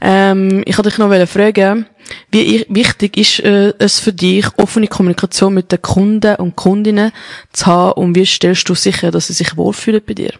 Ähm, 0.00 0.62
ich 0.64 0.78
wollte 0.78 0.90
dich 0.90 0.98
noch 0.98 1.26
fragen, 1.26 1.86
wie 2.30 2.64
wichtig 2.68 3.16
ist 3.16 3.40
äh, 3.40 3.74
es 3.78 4.00
für 4.00 4.12
dich, 4.12 4.46
offene 4.56 4.86
Kommunikation 4.86 5.54
mit 5.54 5.70
den 5.70 5.82
Kunden 5.82 6.34
und 6.36 6.56
Kundinnen 6.56 7.12
zu 7.52 7.66
haben 7.66 7.92
und 7.92 8.14
wie 8.14 8.26
stellst 8.26 8.68
du 8.68 8.74
sicher, 8.74 9.10
dass 9.10 9.26
sie 9.26 9.34
sich 9.34 9.56
wohlfühlen 9.56 10.02
bei 10.06 10.14
dir? 10.14 10.32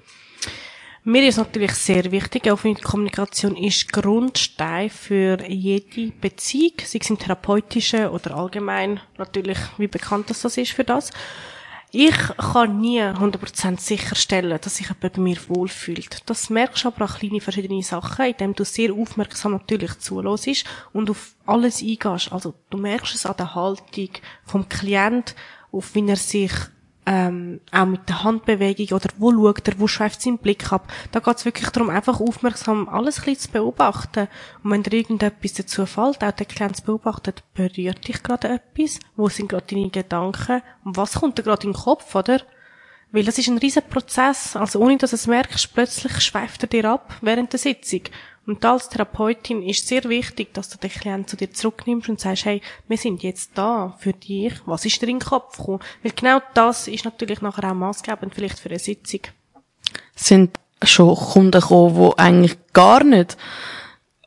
Mir 1.04 1.26
ist 1.26 1.38
natürlich 1.38 1.72
sehr 1.72 2.12
wichtig, 2.12 2.48
offene 2.52 2.76
Kommunikation 2.76 3.56
ist 3.56 3.92
Grundstein 3.92 4.88
für 4.88 5.36
jede 5.48 6.12
Beziehung, 6.12 6.74
sei 6.84 7.00
es 7.00 7.10
im 7.10 7.18
therapeutischen 7.18 8.06
oder 8.06 8.36
allgemein, 8.36 9.00
natürlich, 9.18 9.58
wie 9.78 9.88
bekannt 9.88 10.30
das, 10.30 10.42
das 10.42 10.56
ist 10.58 10.70
für 10.70 10.84
das. 10.84 11.10
Ich 11.90 12.16
kann 12.36 12.80
nie 12.80 13.02
100% 13.02 13.80
sicherstellen, 13.80 14.60
dass 14.62 14.76
sich 14.76 14.86
jemand 14.86 15.14
bei 15.14 15.20
mir 15.20 15.38
wohlfühlt. 15.48 16.22
Das 16.26 16.50
merkst 16.50 16.84
du 16.84 16.88
aber 16.88 17.06
auch 17.06 17.18
kleine 17.18 17.40
verschiedene 17.40 17.82
Sachen, 17.82 18.26
indem 18.26 18.54
du 18.54 18.64
sehr 18.64 18.92
aufmerksam 18.92 19.52
natürlich 19.52 19.98
zulässt 19.98 20.64
und 20.92 21.10
auf 21.10 21.34
alles 21.46 21.82
eingehst. 21.82 22.30
Also, 22.30 22.54
du 22.70 22.78
merkst 22.78 23.16
es 23.16 23.26
an 23.26 23.36
der 23.36 23.56
Haltung 23.56 24.10
vom 24.44 24.68
Klient, 24.68 25.34
auf 25.72 25.96
wie 25.96 26.08
er 26.08 26.16
sich 26.16 26.52
ähm, 27.04 27.60
auch 27.72 27.86
mit 27.86 28.08
der 28.08 28.22
Handbewegung 28.22 28.96
oder 28.96 29.08
wo 29.18 29.32
schaut 29.32 29.66
er, 29.66 29.80
wo 29.80 29.88
schweift 29.88 30.22
sein 30.22 30.38
Blick 30.38 30.72
ab. 30.72 30.90
Da 31.10 31.20
geht 31.20 31.36
es 31.36 31.44
wirklich 31.44 31.68
darum, 31.70 31.90
einfach 31.90 32.20
aufmerksam 32.20 32.88
alles 32.88 33.18
ein 33.18 33.24
bisschen 33.24 33.40
zu 33.40 33.50
beobachten. 33.50 34.28
Und 34.62 34.70
wenn 34.70 34.82
dir 34.82 34.92
irgendetwas 34.92 35.54
dazu 35.54 35.86
fällt, 35.86 36.22
auch 36.22 36.30
der 36.30 36.46
Klient 36.46 36.76
zu 36.76 36.84
beobachten, 36.84 37.34
berührt 37.54 38.06
dich 38.06 38.22
gerade 38.22 38.48
etwas, 38.48 39.00
wo 39.16 39.28
sind 39.28 39.48
gerade 39.48 39.66
deine 39.68 39.90
Gedanken 39.90 40.62
und 40.84 40.96
was 40.96 41.14
kommt 41.14 41.38
dir 41.38 41.42
gerade 41.42 41.66
in 41.66 41.72
den 41.72 41.80
Kopf, 41.80 42.14
oder? 42.14 42.40
Weil 43.10 43.24
das 43.24 43.36
ist 43.36 43.48
ein 43.48 43.58
riesen 43.58 43.82
Prozess. 43.82 44.56
Also 44.56 44.80
ohne 44.80 44.96
dass 44.96 45.10
du 45.10 45.16
es 45.16 45.26
merkst, 45.26 45.74
plötzlich 45.74 46.20
schweift 46.20 46.62
er 46.62 46.68
dir 46.68 46.90
ab 46.90 47.14
während 47.20 47.52
der 47.52 47.58
Sitzung. 47.58 48.02
Und 48.44 48.64
als 48.64 48.88
Therapeutin 48.88 49.62
ist 49.62 49.86
sehr 49.86 50.02
wichtig, 50.04 50.52
dass 50.52 50.68
du 50.68 50.76
den 50.76 50.90
Klienten 50.90 51.28
zu 51.28 51.36
dir 51.36 51.52
zurücknimmst 51.52 52.08
und 52.08 52.20
sagst, 52.20 52.44
hey, 52.44 52.60
wir 52.88 52.96
sind 52.96 53.22
jetzt 53.22 53.52
da 53.54 53.96
für 53.98 54.12
dich. 54.12 54.54
Was 54.66 54.84
ist 54.84 55.00
dir 55.00 55.08
in 55.08 55.20
den 55.20 55.24
Kopf 55.24 55.56
gekommen? 55.56 55.80
Weil 56.02 56.12
genau 56.12 56.40
das 56.54 56.88
ist 56.88 57.04
natürlich 57.04 57.40
nachher 57.40 57.70
auch 57.70 57.74
maßgebend 57.74 58.34
vielleicht 58.34 58.58
für 58.58 58.70
eine 58.70 58.80
Sitzung. 58.80 59.20
Sind 60.16 60.58
schon 60.82 61.14
Kunden 61.14 61.60
gekommen, 61.60 61.94
die 61.94 62.18
eigentlich 62.18 62.56
gar 62.72 63.04
nicht 63.04 63.36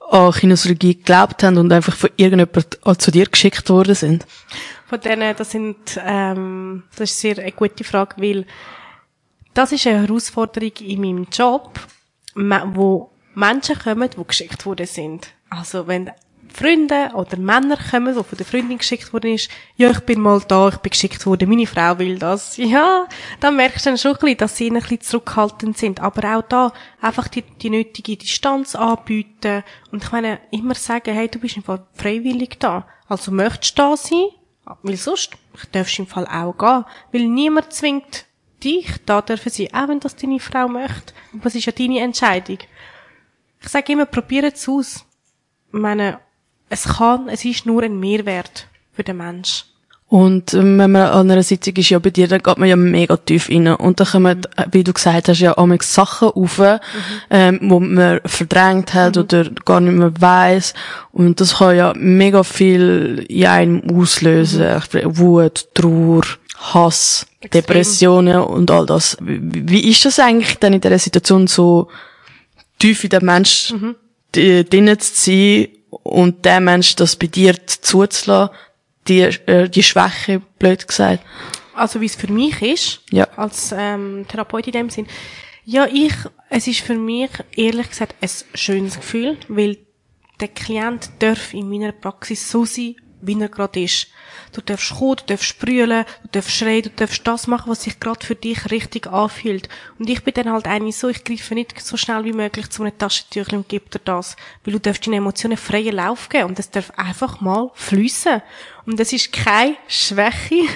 an 0.10 0.32
Kinesiologie 0.32 0.96
geglaubt 0.96 1.44
haben 1.44 1.58
und 1.58 1.74
einfach 1.74 1.96
von 1.96 2.10
irgendjemand 2.16 3.02
zu 3.02 3.12
dir 3.12 3.26
geschickt 3.26 3.70
worden 3.70 3.96
sind? 3.96 4.26
Von 4.88 5.02
denen, 5.02 5.36
das 5.36 5.52
sind, 5.52 6.00
ähm, 6.06 6.84
das 6.92 7.12
ist 7.12 7.20
sehr 7.20 7.38
eine 7.40 7.52
gute 7.52 7.84
Frage, 7.84 8.16
weil 8.22 8.46
das 9.54 9.72
ist 9.72 9.88
eine 9.88 10.02
Herausforderung 10.02 10.72
in 10.80 11.02
meinem 11.02 11.28
Job, 11.32 11.80
wo 12.36 13.10
Menschen 13.36 13.78
kommen, 13.78 14.10
die 14.10 14.24
geschickt 14.24 14.66
worden 14.66 14.88
sind. 14.88 15.28
Also 15.50 15.88
wenn 15.88 16.12
Freunde 16.56 17.12
oder 17.16 17.38
Männer 17.38 17.78
kommen, 17.78 18.16
die 18.16 18.24
von 18.24 18.38
der 18.38 18.46
Freundin 18.46 18.78
geschickt 18.78 19.12
worden 19.12 19.34
ist, 19.34 19.50
ja, 19.76 19.92
ich 19.92 20.00
bin 20.02 20.22
mal 20.22 20.42
da, 20.48 20.70
ich 20.70 20.78
bin 20.78 20.90
geschickt 20.90 21.26
worden, 21.26 21.50
meine 21.50 21.68
Frau 21.68 22.00
will 22.00 22.18
das. 22.18 22.56
Ja, 22.56 23.08
dann 23.42 23.58
merkst 23.58 23.86
du 23.86 23.90
dann 23.90 23.98
schon 23.98 24.12
ein 24.14 24.20
bisschen, 24.20 24.38
dass 24.38 24.58
sie 24.58 24.68
ein 24.68 24.76
bisschen 24.76 25.02
zurückhaltend 25.02 25.78
sind. 25.78 26.00
Aber 26.00 26.38
auch 26.38 26.44
da 26.44 26.72
einfach 27.02 27.28
die, 27.28 27.42
die 27.42 27.70
nötige 27.70 28.16
Distanz 28.16 28.74
anbieten 28.74 29.64
und 29.92 30.04
ich 30.04 30.12
meine, 30.14 30.40
immer 30.52 30.76
sagen, 30.76 31.14
hey, 31.14 31.28
du 31.28 31.40
bist 31.40 31.58
einfach 31.58 31.80
freiwillig 31.94 32.58
da. 32.60 32.88
Also 33.10 33.32
möchtest 33.32 33.78
du 33.78 33.82
da 33.82 33.98
sein? 33.98 34.28
Weil 34.82 34.96
sonst 34.96 35.32
darfst 35.74 35.98
du 35.98 36.04
im 36.04 36.08
Fall 36.08 36.26
auch 36.26 36.58
gehen. 36.58 36.86
Weil 37.12 37.28
niemand 37.28 37.74
zwingt 37.74 38.26
dich 38.64 38.90
da 39.06 39.22
dürfen 39.22 39.52
sein, 39.52 39.74
auch 39.74 39.90
wenn 39.90 40.00
das 40.00 40.16
deine 40.16 40.40
Frau 40.40 40.70
möchte. 40.70 41.14
Aber 41.34 41.48
es 41.48 41.56
ist 41.56 41.66
ja 41.66 41.74
deine 41.74 42.00
Entscheidung 42.00 42.60
Ich 43.66 43.72
sage 43.72 43.94
immer, 43.94 44.06
probiert 44.06 44.56
es 44.56 44.70
aus. 44.70 45.06
Ich 45.74 45.80
meine, 45.80 46.20
es 46.70 46.84
kann, 46.84 47.28
es 47.30 47.44
ist 47.44 47.66
nur 47.66 47.82
ein 47.82 48.00
Mehrwert 48.00 48.68
für 48.94 49.04
den 49.04 49.18
Mensch. 49.18 49.66
Und 50.08 50.54
ähm, 50.54 50.78
wenn 50.78 50.92
man 50.92 51.08
an 51.08 51.32
einer 51.32 51.42
Sitzung 51.42 51.76
ist, 51.78 51.90
ja 51.90 51.98
bei 51.98 52.12
dir, 52.12 52.28
dann 52.28 52.44
geht 52.44 52.60
man 52.60 52.70
ja 52.70 52.76
mega 52.76 53.18
tief 53.18 53.50
rein. 53.50 53.68
Und 53.68 54.00
dann 54.00 54.08
kommen, 54.08 54.38
mhm. 54.38 54.64
wie 54.72 54.84
du 54.84 54.94
gesagt 54.94 55.30
hast, 55.30 55.40
ja 55.40 55.58
auch 55.58 55.68
Sachen 55.82 56.30
auf, 56.30 56.60
mhm. 56.60 56.80
ähm, 57.32 57.60
wo 57.64 57.80
man 57.80 58.22
verdrängt 58.24 58.94
hat 58.94 59.16
mhm. 59.16 59.24
oder 59.24 59.50
gar 59.66 59.82
nicht 59.82 59.98
mehr 59.98 60.14
weiss. 60.20 60.76
Und 61.12 61.42
das 61.42 61.58
kann 61.58 61.76
ja 61.76 61.94
mega 61.98 62.44
viel 62.44 63.26
in 63.28 63.48
einem 63.48 64.00
auslösen. 64.00 64.80
Mhm. 64.94 65.18
Wut, 65.18 65.70
Trauer, 65.74 66.22
Hass, 66.56 67.26
Extrem. 67.42 67.62
Depressionen 67.62 68.42
und 68.42 68.70
all 68.70 68.86
das. 68.86 69.18
Wie, 69.22 69.40
wie 69.68 69.90
ist 69.90 70.06
das 70.06 70.20
eigentlich 70.20 70.60
dann 70.60 70.74
in 70.74 70.82
dieser 70.82 71.00
Situation 71.00 71.48
so 71.48 71.90
tief 72.80 73.04
in 73.04 73.10
den 73.10 73.26
Mensch 73.26 73.72
mhm. 73.72 73.96
drinnen 74.32 75.00
zu 75.00 75.14
sein 75.14 75.68
und 76.04 76.44
der 76.46 76.60
Mensch 76.60 76.96
das 76.96 77.16
bei 77.16 77.28
dir 77.28 77.56
zuzulassen? 77.66 78.50
die, 79.08 79.22
äh, 79.22 79.70
die 79.70 79.84
Schwäche, 79.84 80.42
blöd 80.60 80.88
gesagt. 80.88 81.24
Also 81.74 82.00
wie 82.02 82.06
es 82.06 82.16
für 82.16 82.32
mich 82.32 82.62
ist, 82.62 83.02
ja. 83.12 83.28
als 83.36 83.74
ähm, 83.78 84.26
Therapeut 84.28 84.68
in 84.68 84.74
dem 84.74 84.90
Sinn. 84.90 85.08
Ja, 85.66 85.88
ich, 85.92 86.14
es 86.50 86.68
ist 86.68 86.82
für 86.82 86.96
mich 86.96 87.30
ehrlich 87.56 87.90
gesagt 87.90 88.16
ein 88.22 88.30
schönes 88.54 88.96
Gefühl, 88.96 89.38
weil 89.48 89.78
der 90.40 90.48
Klient 90.50 91.10
darf 91.20 91.54
in 91.54 91.70
meiner 91.70 91.92
Praxis 91.92 92.50
so 92.50 92.66
sein, 92.66 92.96
wie 93.28 93.40
er 93.40 93.50
gerade 93.50 93.82
ist. 93.82 94.08
Du 94.54 94.62
darfst 94.62 94.96
kommen, 94.96 95.18
du 95.18 95.24
darfst 95.26 95.46
sprühen, 95.46 95.90
du 96.24 96.30
darfst 96.32 96.52
schreien, 96.52 96.84
du 96.84 96.90
darfst 96.90 97.26
das 97.28 97.48
machen, 97.48 97.70
was 97.70 97.84
sich 97.84 98.00
gerade 98.00 98.26
für 98.26 98.36
dich 98.36 98.72
richtig 98.72 99.08
anfühlt. 99.08 99.70
Und 100.00 100.10
ich 100.10 100.24
bin 100.24 100.34
dann 100.34 100.52
halt 100.52 100.68
eigentlich 100.68 100.98
so, 100.98 101.10
ich 101.10 101.24
greife 101.24 101.56
nicht 101.56 101.80
so 101.80 101.98
schnell 101.98 102.24
wie 102.24 102.34
möglich 102.34 102.70
zu 102.70 102.84
einem 102.84 102.98
Taschentüchlein 102.98 103.60
und 103.60 103.70
gebe 103.70 103.90
dir 103.90 104.00
das. 104.04 104.36
Weil 104.64 104.74
du 104.74 104.80
darfst 104.80 105.06
deinen 105.06 105.16
Emotionen 105.16 105.58
freien 105.58 105.96
Lauf 105.96 106.30
geben 106.30 106.50
und 106.50 106.60
es 106.60 106.70
darf 106.70 106.92
einfach 106.92 107.42
mal 107.42 107.72
fließen. 107.74 108.42
Und 108.86 109.00
das 109.00 109.14
ist 109.14 109.34
keine 109.34 109.78
Schwäche, 109.88 110.68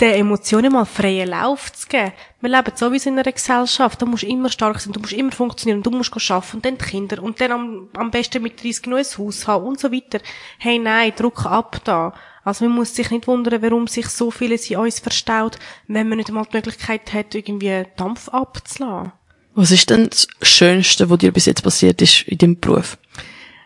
den 0.00 0.14
Emotionen 0.14 0.72
mal 0.72 0.84
freien 0.84 1.28
Lauf 1.28 1.72
zu 1.72 1.88
geben. 1.88 2.12
Wir 2.40 2.50
leben 2.50 2.72
sowieso 2.74 3.10
in 3.10 3.18
einer 3.18 3.32
Gesellschaft, 3.32 4.00
da 4.00 4.06
musst 4.06 4.22
du 4.22 4.28
immer 4.28 4.48
stark 4.48 4.80
sein, 4.80 4.92
du 4.92 5.00
musst 5.00 5.12
immer 5.12 5.32
funktionieren, 5.32 5.82
du 5.82 5.90
musst 5.90 6.12
arbeiten 6.30 6.56
und 6.56 6.64
dann 6.64 6.78
die 6.78 6.84
Kinder 6.84 7.22
und 7.22 7.40
dann 7.40 7.52
am, 7.52 7.88
am 7.96 8.10
besten 8.10 8.42
mit 8.42 8.62
30 8.62 8.86
neues 8.86 9.18
Haus 9.18 9.46
haben 9.46 9.66
und 9.66 9.80
so 9.80 9.92
weiter. 9.92 10.20
Hey, 10.58 10.78
nein, 10.78 11.12
druck 11.16 11.46
ab 11.46 11.80
da. 11.84 12.14
Also 12.44 12.64
man 12.64 12.76
muss 12.76 12.94
sich 12.94 13.10
nicht 13.10 13.26
wundern, 13.26 13.60
warum 13.60 13.86
sich 13.86 14.08
so 14.08 14.30
vieles 14.30 14.70
in 14.70 14.78
uns 14.78 15.00
verstaut, 15.00 15.58
wenn 15.86 16.08
man 16.08 16.18
nicht 16.18 16.28
einmal 16.28 16.46
die 16.46 16.56
Möglichkeit 16.56 17.12
hat, 17.12 17.34
irgendwie 17.34 17.84
Dampf 17.96 18.28
abzulassen. 18.28 19.12
Was 19.54 19.70
ist 19.72 19.90
denn 19.90 20.08
das 20.08 20.28
Schönste, 20.42 21.10
was 21.10 21.18
dir 21.18 21.32
bis 21.32 21.46
jetzt 21.46 21.62
passiert 21.62 22.00
ist 22.00 22.22
in 22.22 22.38
deinem 22.38 22.60
Beruf? 22.60 22.96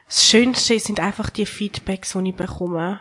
Das 0.06 0.26
Schönste 0.26 0.78
sind 0.78 1.00
einfach 1.00 1.30
die 1.30 1.46
Feedbacks, 1.46 2.12
die 2.12 2.30
ich 2.30 2.34
bekomme 2.34 3.00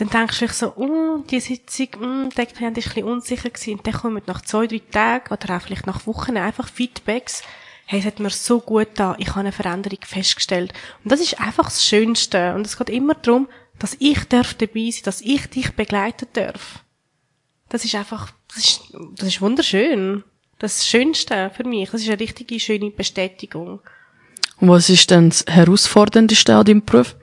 dann 0.00 0.10
denkst 0.10 0.38
du 0.38 0.46
dich 0.46 0.54
so, 0.54 0.72
oh, 0.76 1.24
die 1.28 1.40
Sitzung, 1.40 1.88
mm, 1.98 2.28
der 2.30 2.46
Klient 2.46 2.78
ist 2.78 2.86
ein 2.86 2.94
bisschen 2.94 3.04
unsicher 3.04 3.50
gewesen. 3.50 3.74
Und 3.74 3.86
dann 3.86 3.94
kommen 3.94 4.22
nach 4.26 4.42
zwei, 4.42 4.66
drei 4.66 4.80
Tagen 4.90 5.32
oder 5.32 5.56
auch 5.56 5.62
vielleicht 5.62 5.86
nach 5.86 6.06
Wochen 6.06 6.36
einfach 6.36 6.68
Feedbacks. 6.68 7.42
Hey, 7.86 8.00
es 8.00 8.06
hat 8.06 8.20
mir 8.20 8.30
so 8.30 8.60
gut 8.60 8.88
da, 8.94 9.16
ich 9.18 9.30
habe 9.30 9.40
eine 9.40 9.52
Veränderung 9.52 9.98
festgestellt. 10.02 10.72
Und 11.02 11.10
das 11.10 11.20
ist 11.20 11.40
einfach 11.40 11.64
das 11.64 11.84
Schönste. 11.84 12.54
Und 12.54 12.66
es 12.66 12.76
geht 12.76 12.90
immer 12.90 13.14
darum, 13.14 13.48
dass 13.78 13.96
ich 13.98 14.24
darf 14.28 14.54
dabei 14.54 14.90
sein, 14.90 15.02
dass 15.04 15.20
ich 15.20 15.46
dich 15.48 15.72
begleiten 15.72 16.28
darf. 16.32 16.84
Das 17.68 17.84
ist 17.84 17.94
einfach, 17.94 18.30
das 18.48 18.58
ist, 18.58 18.80
das 19.16 19.28
ist 19.28 19.40
wunderschön. 19.40 20.22
Das 20.58 20.86
Schönste 20.86 21.50
für 21.56 21.64
mich. 21.64 21.90
Das 21.90 22.02
ist 22.02 22.08
eine 22.08 22.20
richtige, 22.20 22.60
schöne 22.60 22.90
Bestätigung. 22.90 23.80
Und 24.60 24.68
was 24.68 24.90
ist 24.90 25.10
denn 25.10 25.30
das 25.30 25.44
Herausforderndste 25.48 26.54
an 26.54 26.64
deinem 26.64 26.84
Beruf? 26.84 27.16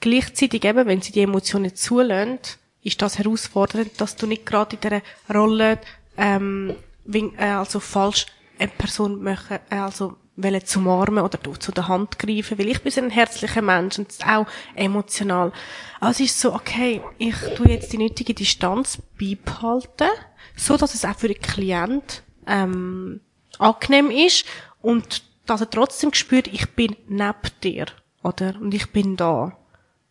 Gleichzeitig 0.00 0.64
eben, 0.64 0.86
wenn 0.86 1.02
sie 1.02 1.12
die 1.12 1.22
Emotionen 1.22 1.74
zulassen, 1.74 2.38
ist 2.82 3.02
das 3.02 3.18
herausfordernd, 3.18 4.00
dass 4.00 4.16
du 4.16 4.26
nicht 4.26 4.46
gerade 4.46 4.76
in 4.76 4.80
dieser 4.80 5.02
Rolle, 5.32 5.78
ähm, 6.16 6.74
äh, 7.12 7.44
also 7.44 7.80
falsch 7.80 8.26
eine 8.58 8.68
Person 8.68 9.22
möchte, 9.22 9.60
äh, 9.70 9.76
also 9.76 10.16
wollen 10.36 10.64
zum 10.64 10.86
Armen 10.88 11.24
oder 11.24 11.38
zu 11.58 11.72
der 11.72 11.88
Hand 11.88 12.18
greifen, 12.18 12.58
weil 12.58 12.68
ich 12.68 12.82
bin 12.82 12.92
ein 12.96 13.10
herzlicher 13.10 13.62
Mensch 13.62 13.98
und 13.98 14.14
auch 14.26 14.46
emotional. 14.74 15.52
Also 15.98 16.22
es 16.22 16.30
ist 16.30 16.40
so, 16.40 16.54
okay, 16.54 17.00
ich 17.18 17.34
tu 17.56 17.64
jetzt 17.64 17.92
die 17.92 17.98
nötige 17.98 18.34
Distanz 18.34 18.98
beibehalten, 19.18 20.10
so 20.54 20.76
dass 20.76 20.94
es 20.94 21.04
auch 21.04 21.16
für 21.16 21.28
den 21.28 21.40
Klient 21.40 22.22
ähm, 22.46 23.20
angenehm 23.58 24.10
ist 24.10 24.44
und 24.82 25.22
dass 25.46 25.60
er 25.60 25.70
trotzdem 25.70 26.12
spürt, 26.12 26.48
ich 26.48 26.70
bin 26.70 26.96
neben 27.08 27.34
dir, 27.62 27.86
oder? 28.22 28.54
Und 28.60 28.74
ich 28.74 28.90
bin 28.90 29.16
da 29.16 29.56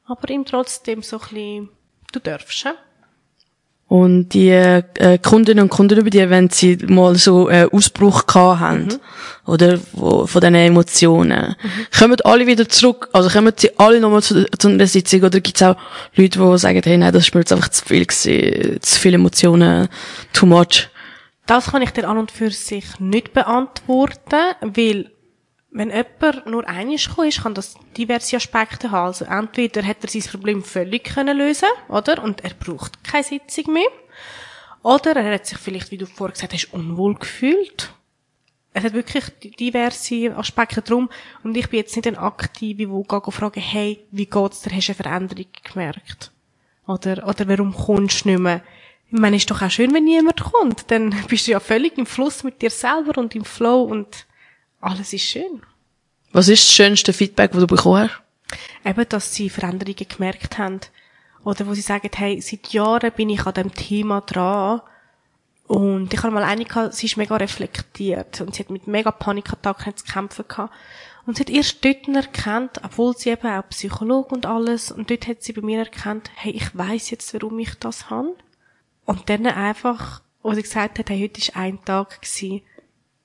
aber 0.05 0.29
ihm 0.29 0.45
trotzdem 0.45 1.01
so 1.01 1.17
ein 1.17 1.21
bisschen, 1.21 1.69
du 2.11 2.19
darfst, 2.19 2.63
ja? 2.63 2.75
Und 3.87 4.29
die 4.29 4.49
äh, 4.49 5.19
Kundinnen 5.19 5.65
und 5.65 5.69
Kunden 5.69 5.99
über 5.99 6.09
die, 6.09 6.27
wenn 6.27 6.49
sie 6.49 6.77
mal 6.87 7.15
so 7.15 7.47
einen 7.47 7.69
Ausbruch 7.69 8.25
gehabt 8.25 8.59
haben, 8.59 8.85
mhm. 8.85 8.99
oder 9.45 9.79
wo, 9.93 10.25
von 10.25 10.41
diesen 10.41 10.55
Emotionen, 10.55 11.55
mhm. 11.61 11.97
kommen 11.97 12.17
alle 12.23 12.47
wieder 12.47 12.67
zurück, 12.67 13.09
also 13.13 13.29
kommen 13.29 13.53
sie 13.55 13.77
alle 13.77 13.99
nochmal 13.99 14.23
zu, 14.23 14.43
zu 14.57 14.69
einer 14.69 14.87
Sitzung, 14.87 15.21
oder 15.21 15.39
gibt 15.39 15.57
es 15.57 15.63
auch 15.63 15.77
Leute, 16.15 16.39
die 16.39 16.57
sagen, 16.57 16.81
hey, 16.83 16.97
nein, 16.97 17.13
das 17.13 17.27
ist 17.27 17.35
mir 17.35 17.41
jetzt 17.41 17.53
einfach 17.53 17.69
zu 17.69 17.85
viel 17.85 18.05
gewesen, 18.07 18.81
zu 18.81 18.99
viele 18.99 19.15
Emotionen, 19.15 19.87
too 20.33 20.47
much? 20.47 20.89
Das 21.45 21.67
kann 21.67 21.83
ich 21.83 21.91
dir 21.91 22.09
an 22.09 22.17
und 22.17 22.31
für 22.31 22.49
sich 22.49 22.99
nicht 22.99 23.33
beantworten, 23.33 24.55
weil 24.61 25.11
wenn 25.75 25.89
jemand 25.89 26.45
nur 26.45 26.65
einig 26.69 27.09
gekommen 27.09 27.27
ist, 27.27 27.43
kann 27.43 27.53
das 27.53 27.75
diverse 27.97 28.37
Aspekte 28.37 28.91
haben. 28.91 29.07
Also 29.07 29.25
entweder 29.25 29.85
hat 29.85 29.97
er 30.03 30.09
sein 30.09 30.21
Problem 30.21 30.63
völlig 30.63 31.03
können 31.03 31.37
lösen, 31.37 31.67
oder? 31.89 32.23
Und 32.23 32.45
er 32.45 32.51
braucht 32.51 33.03
keine 33.03 33.25
Sitzung 33.25 33.73
mehr. 33.73 33.89
Oder 34.83 35.17
er 35.17 35.33
hat 35.33 35.45
sich 35.45 35.57
vielleicht, 35.57 35.91
wie 35.91 35.97
du 35.97 36.05
vorher 36.05 36.31
gesagt 36.31 36.53
hast, 36.53 36.73
unwohl 36.73 37.15
gefühlt. 37.15 37.91
Es 38.71 38.85
hat 38.85 38.93
wirklich 38.93 39.25
diverse 39.59 40.33
Aspekte 40.37 40.81
drum. 40.81 41.09
Und 41.43 41.57
ich 41.57 41.69
bin 41.69 41.79
jetzt 41.79 41.95
nicht 41.95 42.07
ein 42.07 42.17
Aktive, 42.17 42.89
wo 42.89 43.03
geht 43.03 43.33
fragen, 43.33 43.59
hey, 43.59 43.99
wie 44.11 44.27
geht's 44.27 44.61
dir? 44.61 44.73
Hast 44.73 44.87
du 44.87 44.91
eine 44.93 44.95
Veränderung 44.95 45.51
gemerkt? 45.61 46.31
Oder, 46.87 47.27
oder 47.27 47.49
warum 47.49 47.73
kommst 47.73 48.23
du 48.23 48.29
nicht 48.29 48.39
mehr? 48.39 48.61
Ich 49.11 49.19
meine, 49.19 49.35
ist 49.35 49.51
doch 49.51 49.61
auch 49.61 49.69
schön, 49.69 49.93
wenn 49.93 50.05
niemand 50.05 50.41
kommt. 50.41 50.89
Dann 50.89 51.13
bist 51.27 51.47
du 51.47 51.51
ja 51.51 51.59
völlig 51.59 51.97
im 51.97 52.05
Fluss 52.05 52.45
mit 52.45 52.61
dir 52.61 52.69
selber 52.69 53.19
und 53.19 53.35
im 53.35 53.43
Flow 53.43 53.81
und 53.81 54.25
alles 54.85 55.13
ist 55.13 55.23
schön. 55.23 55.61
Was 56.31 56.47
ist 56.47 56.63
das 56.63 56.73
schönste 56.73 57.13
Feedback, 57.13 57.51
das 57.51 57.61
du 57.61 57.67
bekommen 57.67 58.09
hast? 58.09 58.21
Eben, 58.85 59.09
dass 59.09 59.33
sie 59.33 59.49
Veränderungen 59.49 60.07
gemerkt 60.07 60.57
haben. 60.57 60.81
Oder 61.43 61.65
wo 61.67 61.73
sie 61.73 61.81
sagen, 61.81 62.09
hey, 62.13 62.41
seit 62.41 62.69
Jahren 62.69 63.11
bin 63.11 63.29
ich 63.29 63.45
an 63.45 63.53
dem 63.53 63.73
Thema 63.73 64.21
dran. 64.21 64.81
Und 65.67 66.13
ich 66.13 66.21
habe 66.21 66.33
mal 66.33 66.43
eine 66.43 66.65
gehabt, 66.65 66.93
sie 66.93 67.07
ist 67.07 67.17
mega 67.17 67.35
reflektiert. 67.35 68.41
Und 68.41 68.55
sie 68.55 68.63
hat 68.63 68.69
mit 68.69 68.87
mega 68.87 69.11
Panikattacken 69.11 69.95
zu 69.95 70.05
kämpfen 70.05 70.45
gehabt. 70.47 70.73
Und 71.25 71.37
sie 71.37 71.41
hat 71.41 71.49
erst 71.49 71.83
dort 71.83 72.07
erkannt, 72.07 72.81
obwohl 72.83 73.17
sie 73.17 73.31
eben 73.31 73.47
auch 73.47 73.67
Psychologe 73.69 74.35
und 74.35 74.45
alles, 74.45 74.91
und 74.91 75.09
dort 75.09 75.27
hat 75.27 75.41
sie 75.41 75.53
bei 75.53 75.61
mir 75.61 75.79
erkannt, 75.79 76.29
hey, 76.35 76.51
ich 76.51 76.77
weiß 76.77 77.09
jetzt, 77.09 77.33
warum 77.33 77.57
ich 77.57 77.73
das 77.79 78.11
habe. 78.11 78.35
Und 79.05 79.29
dann 79.29 79.47
einfach, 79.47 80.21
wo 80.43 80.53
sie 80.53 80.61
gesagt 80.61 80.99
hat, 80.99 81.09
hey, 81.09 81.21
heute 81.21 81.41
war 81.55 81.63
ein 81.63 81.83
Tag 81.83 82.21
gewesen, 82.21 82.61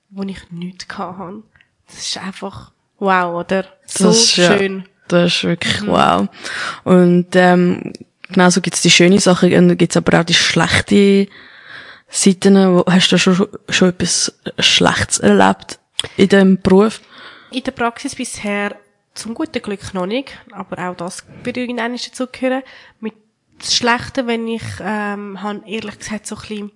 wo 0.09 0.23
ich 0.23 0.49
nichts 0.49 0.97
hatte. 0.97 1.43
Das 1.91 2.07
ist 2.07 2.17
einfach 2.17 2.71
wow, 2.99 3.41
oder? 3.41 3.65
So 3.85 4.05
das 4.05 4.17
ist, 4.17 4.31
schön. 4.31 4.79
Ja, 4.79 4.83
das 5.07 5.33
ist 5.33 5.43
wirklich 5.43 5.81
mhm. 5.81 5.87
wow. 5.87 6.27
Und 6.83 7.27
ähm, 7.35 7.93
genauso 8.29 8.61
gibt's 8.61 8.81
die 8.81 8.91
schöne 8.91 9.19
Sache, 9.19 9.55
und 9.57 9.77
gibt's 9.77 9.97
aber 9.97 10.19
auch 10.19 10.23
die 10.23 10.33
schlechte 10.33 11.27
Seiten. 12.09 12.55
Wo, 12.55 12.85
hast 12.89 13.11
du 13.11 13.17
schon, 13.17 13.47
schon 13.69 13.89
etwas 13.89 14.33
Schlechtes 14.59 15.19
erlebt 15.19 15.79
in 16.17 16.29
dem 16.29 16.61
Beruf? 16.61 17.01
In 17.51 17.63
der 17.63 17.71
Praxis 17.71 18.15
bisher 18.15 18.75
zum 19.13 19.33
guten 19.33 19.61
Glück 19.61 19.93
noch 19.93 20.05
nicht, 20.05 20.37
aber 20.51 20.89
auch 20.89 20.95
das 20.95 21.25
würde 21.43 21.59
irgendwann 21.59 21.93
dazu 21.93 22.27
gehören. 22.31 22.63
Mit 23.01 23.13
das 23.59 23.75
Schlechte, 23.75 24.25
wenn 24.25 24.47
ich, 24.47 24.63
ähm, 24.79 25.41
habe 25.43 25.61
ehrlich 25.67 25.99
gesagt 25.99 26.25
so 26.27 26.35
ein 26.35 26.41
bisschen, 26.41 26.71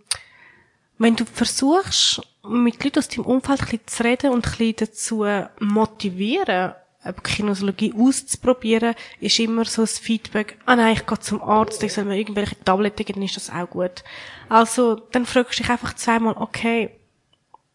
wenn 0.98 1.16
du 1.16 1.26
versuchst, 1.26 2.22
mit 2.50 2.84
Leuten 2.84 3.00
aus 3.00 3.08
deinem 3.08 3.26
Umfeld 3.26 3.62
ein 3.62 3.66
bisschen 3.66 3.88
zu 3.88 4.04
reden 4.04 4.32
und 4.32 4.46
ein 4.46 4.52
bisschen 4.52 4.76
dazu 4.78 5.26
motivieren, 5.60 6.74
Kinosologie 7.24 7.94
auszuprobieren, 7.96 8.96
ist 9.20 9.40
immer 9.40 9.66
so 9.66 9.84
das 9.84 10.00
Feedback, 10.00 10.58
ah 10.66 10.76
nein, 10.76 10.94
ich 10.94 11.06
gehe 11.06 11.20
zum 11.20 11.42
Arzt, 11.42 11.84
ich 11.84 11.94
soll 11.94 12.06
mir 12.06 12.18
irgendwelche 12.18 12.60
Tabletten 12.64 13.06
geben, 13.06 13.20
dann 13.20 13.26
ist 13.26 13.36
das 13.36 13.50
auch 13.50 13.70
gut. 13.70 14.04
Also, 14.50 14.96
dann 15.12 15.26
fragst 15.26 15.60
du 15.60 15.64
dich 15.64 15.72
einfach 15.72 15.94
zweimal, 15.94 16.36
okay, 16.38 16.92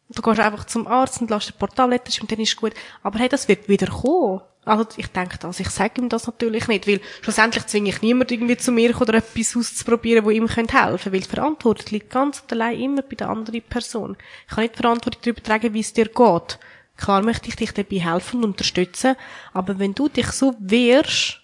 du 0.08 0.22
gehst 0.22 0.40
einfach 0.40 0.64
zum 0.64 0.86
Arzt 0.86 1.20
und 1.20 1.30
lässt 1.30 1.52
ein 1.52 1.58
paar 1.58 1.68
Tabletten 1.68 2.12
und 2.20 2.32
dann 2.32 2.40
ist 2.40 2.56
gut. 2.56 2.72
Aber 3.02 3.18
hey, 3.18 3.28
das 3.28 3.46
wird 3.46 3.68
wieder 3.68 3.86
kommen. 3.86 4.40
Also 4.70 4.86
ich 4.98 5.08
denke 5.08 5.36
das, 5.36 5.58
ich 5.58 5.68
sage 5.68 6.00
ihm 6.00 6.08
das 6.08 6.28
natürlich 6.28 6.68
nicht, 6.68 6.86
weil 6.86 7.00
schlussendlich 7.22 7.66
zwinge 7.66 7.88
ich 7.88 8.02
niemand 8.02 8.30
irgendwie 8.30 8.56
zu 8.56 8.70
mir 8.70 8.98
oder 9.00 9.14
etwas 9.14 9.56
auszuprobieren, 9.56 10.24
wo 10.24 10.30
ihm 10.30 10.46
helfen 10.46 10.68
könnte, 10.68 11.12
weil 11.12 11.20
die 11.20 11.28
Verantwortung 11.28 11.86
liegt 11.90 12.10
ganz 12.10 12.44
allein 12.52 12.78
immer 12.78 13.02
bei 13.02 13.16
der 13.16 13.30
anderen 13.30 13.62
Person. 13.62 14.16
Ich 14.48 14.54
kann 14.54 14.62
nicht 14.62 14.76
die 14.76 14.82
Verantwortung 14.82 15.22
darüber 15.24 15.42
tragen, 15.42 15.74
wie 15.74 15.80
es 15.80 15.92
dir 15.92 16.04
geht. 16.04 16.60
Klar 16.96 17.22
möchte 17.22 17.48
ich 17.48 17.56
dich 17.56 17.72
dabei 17.72 17.96
helfen 17.96 18.44
und 18.44 18.50
unterstützen, 18.50 19.16
aber 19.52 19.80
wenn 19.80 19.92
du 19.92 20.08
dich 20.08 20.28
so 20.28 20.54
wehrst, 20.60 21.40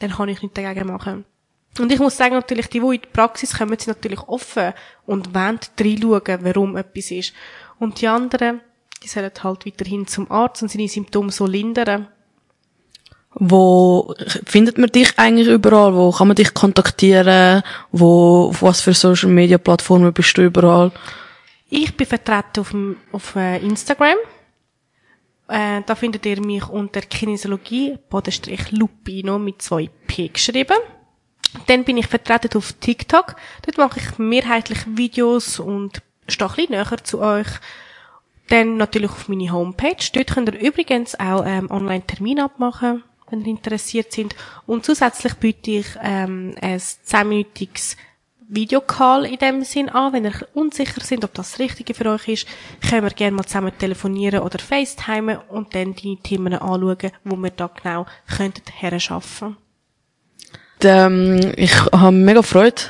dann 0.00 0.12
kann 0.12 0.30
ich 0.30 0.40
nichts 0.40 0.54
dagegen 0.54 0.86
machen. 0.86 1.26
Und 1.78 1.92
ich 1.92 1.98
muss 1.98 2.16
sagen, 2.16 2.36
natürlich, 2.36 2.68
die, 2.68 2.80
die 2.80 2.86
in 2.86 3.02
die 3.02 3.08
Praxis 3.12 3.58
kommen, 3.58 3.78
sind 3.78 3.88
natürlich 3.88 4.26
offen 4.28 4.72
und 5.04 5.34
wollen 5.34 5.60
reinschauen, 5.78 6.38
warum 6.40 6.78
etwas 6.78 7.10
ist. 7.10 7.34
Und 7.78 8.00
die 8.00 8.08
anderen, 8.08 8.62
die 9.02 9.08
sollen 9.08 9.30
halt 9.42 9.66
weiterhin 9.66 10.06
zum 10.06 10.30
Arzt 10.30 10.62
und 10.62 10.70
seine 10.70 10.88
Symptome 10.88 11.30
so 11.30 11.44
lindern. 11.44 12.08
Wo 13.38 14.14
findet 14.46 14.78
man 14.78 14.90
dich 14.90 15.18
eigentlich 15.18 15.48
überall? 15.48 15.94
Wo 15.94 16.10
kann 16.10 16.28
man 16.28 16.36
dich 16.36 16.54
kontaktieren? 16.54 17.62
Wo, 17.92 18.46
auf 18.48 18.62
was 18.62 18.80
für 18.80 18.94
Social 18.94 19.28
Media 19.28 19.58
Plattformen 19.58 20.12
bist 20.12 20.38
du 20.38 20.42
überall? 20.42 20.90
Ich 21.68 21.94
bin 21.94 22.06
vertreten 22.06 22.60
auf, 22.60 22.74
auf 23.12 23.36
äh, 23.36 23.58
Instagram. 23.58 24.16
Äh, 25.48 25.82
da 25.84 25.94
findet 25.94 26.24
ihr 26.24 26.40
mich 26.40 26.66
unter 26.68 27.02
Kinesiologie, 27.02 27.98
Bodenstrich 28.08 28.72
Lupino 28.72 29.38
mit 29.38 29.60
zwei 29.60 29.90
P 30.06 30.28
geschrieben. 30.28 30.78
Dann 31.66 31.84
bin 31.84 31.98
ich 31.98 32.06
vertreten 32.06 32.56
auf 32.56 32.72
TikTok. 32.72 33.36
Dort 33.66 33.76
mache 33.76 34.00
ich 34.00 34.18
mehrheitlich 34.18 34.78
Videos 34.86 35.58
und 35.58 36.00
stehe 36.26 36.50
ein 36.56 36.70
näher 36.70 37.04
zu 37.04 37.20
euch. 37.20 37.48
Dann 38.48 38.78
natürlich 38.78 39.10
auf 39.10 39.28
meine 39.28 39.52
Homepage. 39.52 39.96
Dort 40.14 40.28
könnt 40.32 40.48
ihr 40.48 40.60
übrigens 40.60 41.18
auch 41.18 41.44
ähm, 41.44 41.70
Online-Termine 41.70 42.44
abmachen, 42.44 43.02
wenn 43.30 43.42
ihr 43.42 43.48
interessiert 43.48 44.12
sind. 44.12 44.34
Und 44.66 44.84
zusätzlich 44.84 45.34
biete 45.34 45.70
ich 45.70 45.86
ähm, 46.02 46.54
ein 46.60 46.78
10-minütiges 46.78 47.96
Videocall 48.48 49.24
in 49.24 49.38
dem 49.38 49.64
Sinn 49.64 49.88
an. 49.88 50.12
Wenn 50.12 50.24
ihr 50.24 50.46
unsicher 50.54 51.00
sind, 51.02 51.24
ob 51.24 51.34
das 51.34 51.52
das 51.52 51.58
Richtige 51.58 51.94
für 51.94 52.10
euch 52.10 52.28
ist, 52.28 52.48
können 52.88 53.02
wir 53.02 53.10
gerne 53.10 53.36
mal 53.36 53.44
zusammen 53.44 53.72
telefonieren 53.76 54.40
oder 54.40 54.58
FaceTimen 54.58 55.38
und 55.48 55.74
dann 55.74 55.94
die 55.94 56.16
Themen 56.16 56.54
anschauen, 56.54 57.12
wo 57.24 57.36
wir 57.36 57.50
da 57.50 57.68
genau 57.68 58.06
könnten 58.36 58.70
herschaffen. 58.72 59.56
Ähm, 60.82 61.52
ich 61.56 61.74
habe 61.86 62.12
mega 62.12 62.42
Freude. 62.42 62.82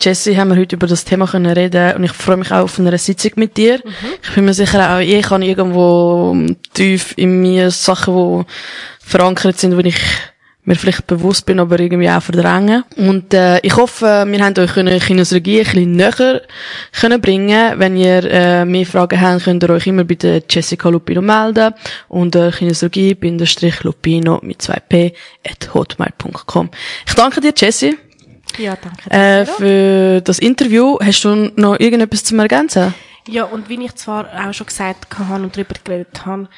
Jessie, 0.00 0.36
haben 0.36 0.50
wir 0.50 0.56
heute 0.56 0.76
über 0.76 0.86
das 0.86 1.04
Thema 1.04 1.26
können 1.26 1.52
reden 1.52 1.96
und 1.96 2.04
ich 2.04 2.12
freue 2.12 2.36
mich 2.36 2.50
auch 2.50 2.64
auf 2.64 2.78
eine 2.78 2.98
Sitzung 2.98 3.32
mit 3.36 3.56
dir. 3.56 3.80
Mhm. 3.84 3.92
Ich 4.22 4.34
bin 4.34 4.44
mir 4.44 4.54
sicher 4.54 4.94
auch, 4.94 4.98
ich 4.98 5.22
kann 5.22 5.42
irgendwo 5.42 6.36
tief 6.74 7.14
in 7.16 7.40
mir 7.40 7.70
Sachen, 7.70 8.44
die 8.99 8.99
verankert 9.10 9.58
sind, 9.58 9.76
wo 9.76 9.80
ich 9.80 9.96
mir 10.64 10.76
vielleicht 10.76 11.06
bewusst 11.06 11.46
bin, 11.46 11.58
aber 11.58 11.80
irgendwie 11.80 12.10
auch 12.10 12.22
verdrängen. 12.22 12.84
Und 12.96 13.32
äh, 13.32 13.58
ich 13.60 13.76
hoffe, 13.76 14.24
wir 14.26 14.44
haben 14.44 14.58
euch 14.58 14.76
eine 14.76 15.00
Kinesiologie 15.00 15.60
ein 15.60 15.64
bisschen 15.64 15.92
näher 15.92 16.42
können 16.92 17.20
bringen. 17.20 17.78
Wenn 17.78 17.96
ihr 17.96 18.24
äh, 18.24 18.64
mehr 18.64 18.86
Fragen 18.86 19.20
habt, 19.20 19.44
könnt 19.44 19.62
ihr 19.64 19.70
euch 19.70 19.86
immer 19.86 20.04
bei 20.04 20.14
der 20.14 20.42
Jessica 20.48 20.88
Lupino 20.88 21.22
melden 21.22 21.74
unter 22.08 22.52
kinesiologie-lupino 22.52 24.40
mit 24.42 24.60
2p 24.60 25.12
at 25.48 25.74
hotmail.com. 25.74 26.70
Ich 27.06 27.14
danke 27.14 27.40
dir, 27.40 27.54
Jessie. 27.56 27.96
Ja, 28.58 28.76
danke. 28.76 29.10
Äh, 29.10 29.46
für 29.46 30.20
das 30.20 30.38
Interview. 30.38 30.98
Hast 31.02 31.24
du 31.24 31.50
noch 31.56 31.80
irgendetwas 31.80 32.24
zu 32.24 32.36
ergänzen? 32.36 32.94
Ja, 33.28 33.44
und 33.44 33.68
wie 33.68 33.82
ich 33.84 33.94
zwar 33.94 34.26
auch 34.34 34.52
schon 34.52 34.66
gesagt 34.66 35.06
habe 35.18 35.42
und 35.42 35.56
darüber 35.56 35.74
geredet 35.84 36.26
habe, 36.26 36.48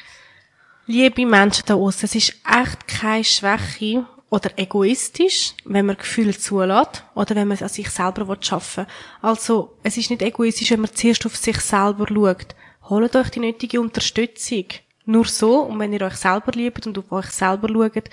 Liebe 0.85 1.25
Menschen 1.25 1.63
da 1.65 1.75
außen, 1.75 2.05
es 2.05 2.15
ist 2.15 2.35
echt 2.45 2.87
keine 2.89 3.23
Schwäche 3.23 4.05
oder 4.29 4.49
egoistisch, 4.57 5.53
wenn 5.63 5.85
man 5.85 5.95
Gefühle 5.95 6.37
zulässt 6.37 7.05
oder 7.15 7.35
wenn 7.35 7.47
man 7.47 7.55
es 7.55 7.61
an 7.61 7.69
sich 7.69 7.89
selber 7.89 8.35
schaffen 8.41 8.85
will. 8.85 8.93
Also, 9.21 9.77
es 9.83 9.95
ist 9.95 10.09
nicht 10.09 10.21
egoistisch, 10.21 10.71
wenn 10.71 10.81
man 10.81 10.93
zuerst 10.93 11.25
auf 11.25 11.37
sich 11.37 11.61
selber 11.61 12.05
schaut. 12.09 12.55
Holt 12.89 13.15
euch 13.15 13.29
die 13.29 13.39
nötige 13.39 13.79
Unterstützung. 13.79 14.65
Nur 15.05 15.23
so, 15.23 15.61
und 15.61 15.79
wenn 15.79 15.93
ihr 15.93 16.01
euch 16.01 16.17
selber 16.17 16.51
liebt 16.51 16.85
und 16.85 16.97
auf 16.97 17.09
euch 17.13 17.27
selber 17.27 17.69
schaut, 17.69 18.09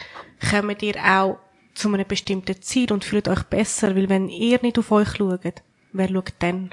kommt 0.48 0.82
ihr 0.82 0.94
auch 1.04 1.38
zu 1.74 1.88
einem 1.88 2.06
bestimmten 2.06 2.62
Ziel 2.62 2.92
und 2.92 3.04
fühlt 3.04 3.26
euch 3.26 3.42
besser, 3.44 3.96
weil 3.96 4.08
wenn 4.08 4.28
ihr 4.28 4.60
nicht 4.62 4.78
auf 4.78 4.92
euch 4.92 5.16
schaut, 5.16 5.40
wer 5.92 6.08
schaut 6.08 6.34
dann? 6.38 6.70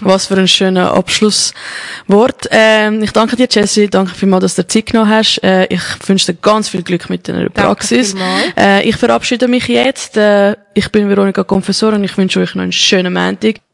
Was 0.00 0.26
für 0.26 0.36
ein 0.36 0.48
schöner 0.48 0.92
Abschlusswort. 0.92 2.48
Ähm, 2.50 3.02
ich 3.02 3.12
danke 3.12 3.36
dir, 3.36 3.48
Jessie. 3.50 3.88
Danke 3.88 4.14
vielmals, 4.14 4.42
dass 4.42 4.54
du 4.56 4.62
dir 4.62 4.68
Zeit 4.68 4.86
genommen 4.86 5.10
hast. 5.10 5.42
Äh, 5.42 5.66
ich 5.66 5.82
wünsche 6.06 6.32
dir 6.32 6.38
ganz 6.40 6.68
viel 6.68 6.82
Glück 6.82 7.08
mit 7.08 7.28
deiner 7.28 7.48
Praxis. 7.48 8.14
Äh, 8.56 8.88
ich 8.88 8.96
verabschiede 8.96 9.48
mich 9.48 9.68
jetzt. 9.68 10.16
Äh, 10.16 10.56
ich 10.74 10.90
bin 10.90 11.08
Veronika 11.08 11.44
Confessor 11.44 11.92
und 11.92 12.04
ich 12.04 12.16
wünsche 12.16 12.40
euch 12.40 12.54
noch 12.54 12.62
einen 12.62 12.72
schönen 12.72 13.12
Montag. 13.12 13.62